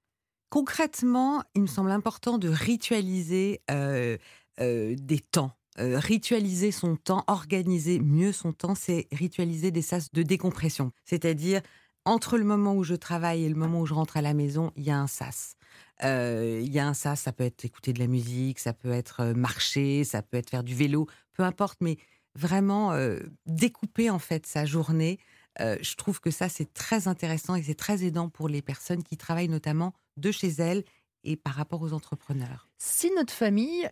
[0.50, 4.16] Concrètement, il me semble important de ritualiser euh,
[4.58, 5.52] des temps.
[5.80, 10.90] Ritualiser son temps, organiser mieux son temps, c'est ritualiser des sas de décompression.
[11.04, 11.60] C'est-à-dire,
[12.08, 14.72] entre le moment où je travaille et le moment où je rentre à la maison,
[14.76, 15.56] il y a un sas.
[16.04, 18.90] Euh, Il y a un sas, ça peut être écouter de la musique, ça peut
[18.92, 21.98] être euh, marcher, ça peut être faire du vélo, peu importe, mais
[22.34, 25.18] vraiment euh, découper en fait sa journée.
[25.60, 29.16] Je trouve que ça, c'est très intéressant et c'est très aidant pour les personnes qui
[29.16, 30.84] travaillent notamment de chez elles
[31.24, 32.68] et par rapport aux entrepreneurs.
[32.78, 33.88] Si notre famille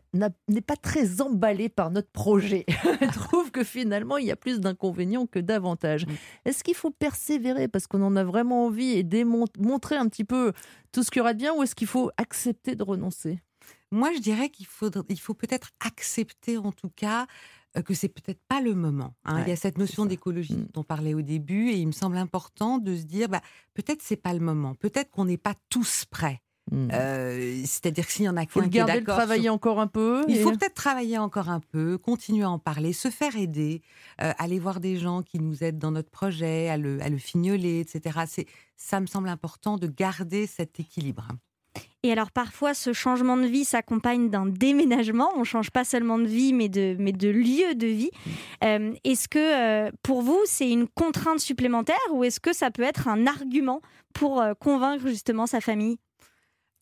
[0.48, 2.64] n'est pas très emballée par notre projet,
[3.00, 6.06] elle trouve que finalement il y a plus d'inconvénients que d'avantages.
[6.44, 10.24] Est-ce qu'il faut persévérer parce qu'on en a vraiment envie et démon- montrer un petit
[10.24, 10.52] peu
[10.92, 13.40] tout ce qu'il y aura de bien ou est-ce qu'il faut accepter de renoncer?
[13.90, 17.26] Moi, je dirais qu'il faut, il faut peut-être accepter en tout cas
[17.76, 19.14] euh, que c'est peut-être pas le moment.
[19.24, 19.36] hein.
[19.36, 20.68] Ouais, il y a cette notion d'écologie Mm.
[20.72, 23.40] dont on parlait au début et il me semble important de se dire bah,
[23.74, 26.40] peut-être c'est pas le moment, peut-être qu'on n'est pas tous prêts.
[26.72, 29.44] Euh, C'est-à-dire que s'il y en a Il faut qu'un le qui est d'accord travailler
[29.44, 30.24] sur- encore un peu.
[30.28, 33.82] Il et- faut peut-être travailler encore un peu, continuer à en parler, se faire aider,
[34.22, 37.18] euh, aller voir des gens qui nous aident dans notre projet, à le, à le
[37.18, 38.20] fignoler, etc.
[38.26, 38.46] C'est,
[38.76, 41.28] ça me semble important de garder cet équilibre.
[42.02, 45.28] Et alors parfois, ce changement de vie s'accompagne d'un déménagement.
[45.36, 48.10] On change pas seulement de vie, mais de, mais de lieu de vie.
[48.64, 49.38] Euh, est-ce que
[49.88, 53.80] euh, pour vous, c'est une contrainte supplémentaire ou est-ce que ça peut être un argument
[54.14, 55.98] pour euh, convaincre justement sa famille?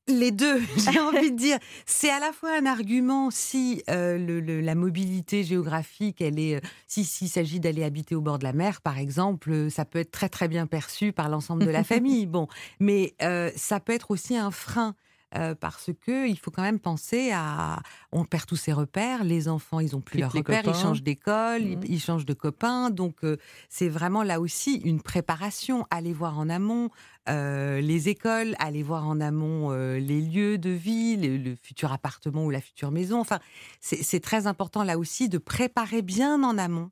[0.07, 4.41] Les deux, j'ai envie de dire, c'est à la fois un argument si euh, le-
[4.41, 8.45] le- la mobilité géographique, elle est, euh, si s'il s'agit d'aller habiter au bord de
[8.45, 11.71] la mer, par exemple, euh, ça peut être très très bien perçu par l'ensemble de
[11.71, 12.27] la famille.
[12.27, 12.49] Bon,
[12.81, 14.95] mais euh, ça peut être aussi un frein.
[15.37, 17.81] euh, parce que il faut quand même penser à,
[18.13, 21.63] on perd tous ses repères, les enfants ils ont plus leurs repères, ils changent d'école,
[21.63, 21.85] ils- Mhm.
[21.89, 23.37] ils, changent de copains, donc euh,
[23.69, 26.89] c'est vraiment là aussi une préparation, aller voir en amont
[27.29, 31.93] euh, les écoles, aller voir en amont euh, les lieux de vie, le, le futur
[31.93, 33.21] appartement ou la future maison.
[33.21, 33.39] Enfin,
[33.81, 36.91] c'est très important là aussi de préparer bien en amont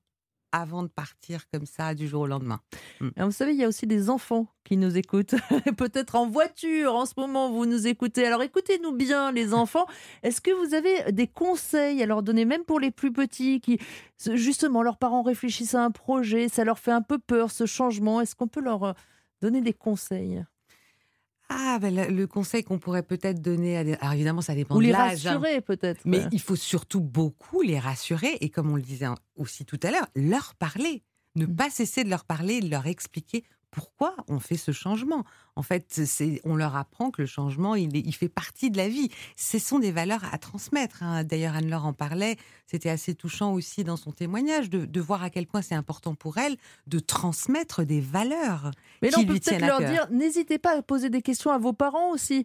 [0.52, 2.60] avant de partir comme ça du jour au lendemain.
[3.16, 5.34] Alors, Vous savez, il y a aussi des enfants qui nous écoutent.
[5.78, 8.26] Peut-être en voiture en ce moment, vous nous écoutez.
[8.26, 9.86] Alors écoutez-nous bien, les enfants.
[10.22, 13.78] Est-ce que vous avez des conseils à leur donner, même pour les plus petits, qui
[14.34, 18.20] justement leurs parents réfléchissent à un projet, ça leur fait un peu peur ce changement?
[18.20, 18.94] Est-ce qu'on peut leur
[19.42, 20.44] donner des conseils
[21.48, 23.94] Ah, ben, le, conseil qu'on pourrait peut-être donner, à des...
[23.94, 25.26] alors évidemment ça dépend Ou de les l'âge.
[25.26, 25.32] hein.
[25.34, 29.64] rassurer peut-être Mais il faut surtout beaucoup les rassurer et comme on le disait aussi
[29.66, 31.02] tout à l'heure, leur parler.
[31.34, 31.56] Ne Mm.
[31.56, 33.42] pas cesser de leur parler, de leur expliquer
[33.72, 35.24] pourquoi on fait ce changement?
[35.56, 36.00] En fait,
[36.44, 39.08] on leur apprend que le changement, il, fait partie de la vie.
[39.34, 41.02] Ce sont des valeurs à transmettre.
[41.02, 41.24] hein.
[41.24, 42.36] D'ailleurs, Anne-Laure en parlait.
[42.66, 46.14] C'était assez touchant aussi dans son témoignage de, de voir à quel point c'est important
[46.14, 46.56] pour elle
[46.86, 48.70] de transmettre des valeurs.
[49.00, 51.72] Mais là, on peut peut-être leur dire, n'hésitez pas à poser des questions à vos
[51.72, 52.44] parents aussi.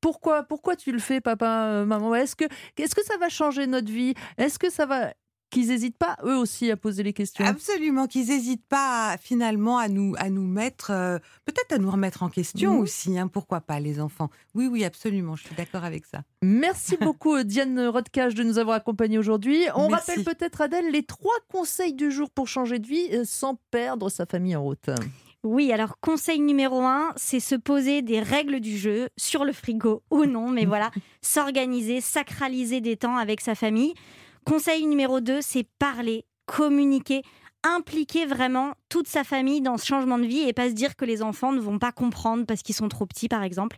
[0.00, 2.14] Pourquoi, pourquoi tu le fais, papa, euh, maman?
[2.14, 2.44] Est-ce que,
[2.76, 4.14] est-ce que ça va changer notre vie?
[4.36, 5.12] Est-ce que ça va
[5.50, 7.44] qu'ils n'hésitent pas eux aussi à poser les questions.
[7.44, 12.22] Absolument, qu'ils n'hésitent pas finalement à nous, à nous mettre, euh, peut-être à nous remettre
[12.22, 13.18] en question aussi.
[13.18, 16.22] hein, pourquoi pas les enfants Oui, oui, absolument, je suis d'accord avec ça.
[16.42, 19.64] Merci beaucoup Diane Rodcage de nous avoir accompagnés aujourd'hui.
[19.74, 20.10] On Merci.
[20.10, 24.08] rappelle peut-être Adèle les trois conseils du jour pour changer de vie euh, sans perdre
[24.08, 24.90] sa famille en route.
[25.44, 30.02] Oui, alors conseil numéro un, c'est se poser des règles du jeu sur le frigo
[30.10, 30.90] ou non, mais voilà,
[31.22, 33.94] s'organiser, sacraliser des temps avec sa famille.
[34.48, 37.20] Conseil numéro 2, c'est parler, communiquer,
[37.62, 41.04] impliquer vraiment toute sa famille dans ce changement de vie et pas se dire que
[41.04, 43.76] les enfants ne vont pas comprendre parce qu'ils sont trop petits, par exemple.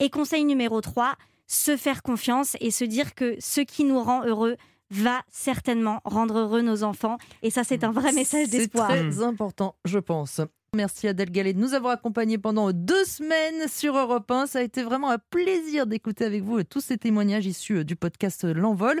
[0.00, 1.14] Et conseil numéro 3,
[1.46, 4.56] se faire confiance et se dire que ce qui nous rend heureux
[4.90, 7.18] va certainement rendre heureux nos enfants.
[7.42, 8.88] Et ça, c'est un vrai message C'est d'espoir.
[8.88, 10.40] très important, je pense.
[10.74, 14.46] Merci Adèle Gallet de nous avoir accompagnés pendant deux semaines sur Europe 1.
[14.46, 17.96] Ça a été vraiment un plaisir d'écouter avec vous tous ces témoignages issus euh, du
[17.96, 19.00] podcast euh, L'Envol.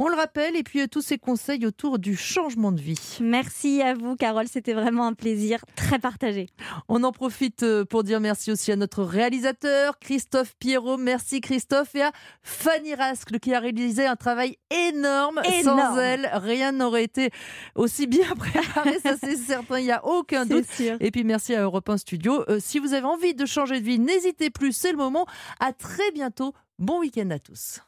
[0.00, 3.18] On le rappelle, et puis euh, tous ces conseils autour du changement de vie.
[3.20, 4.46] Merci à vous, Carole.
[4.46, 6.46] C'était vraiment un plaisir très partagé.
[6.86, 10.98] On en profite euh, pour dire merci aussi à notre réalisateur, Christophe Pierrot.
[10.98, 12.12] Merci Christophe et à
[12.44, 15.40] Fanny Rascle qui a réalisé un travail énorme.
[15.60, 15.80] Énorme.
[15.80, 17.30] Sans elle, rien n'aurait été
[17.74, 20.70] aussi bien préparé, ça c'est certain, il n'y a aucun doute.
[20.70, 20.96] Sûr.
[21.00, 22.44] Et puis merci à Europe 1 Studio.
[22.48, 25.26] Euh, si vous avez envie de changer de vie, n'hésitez plus, c'est le moment.
[25.58, 26.54] À très bientôt.
[26.78, 27.80] Bon week-end à tous.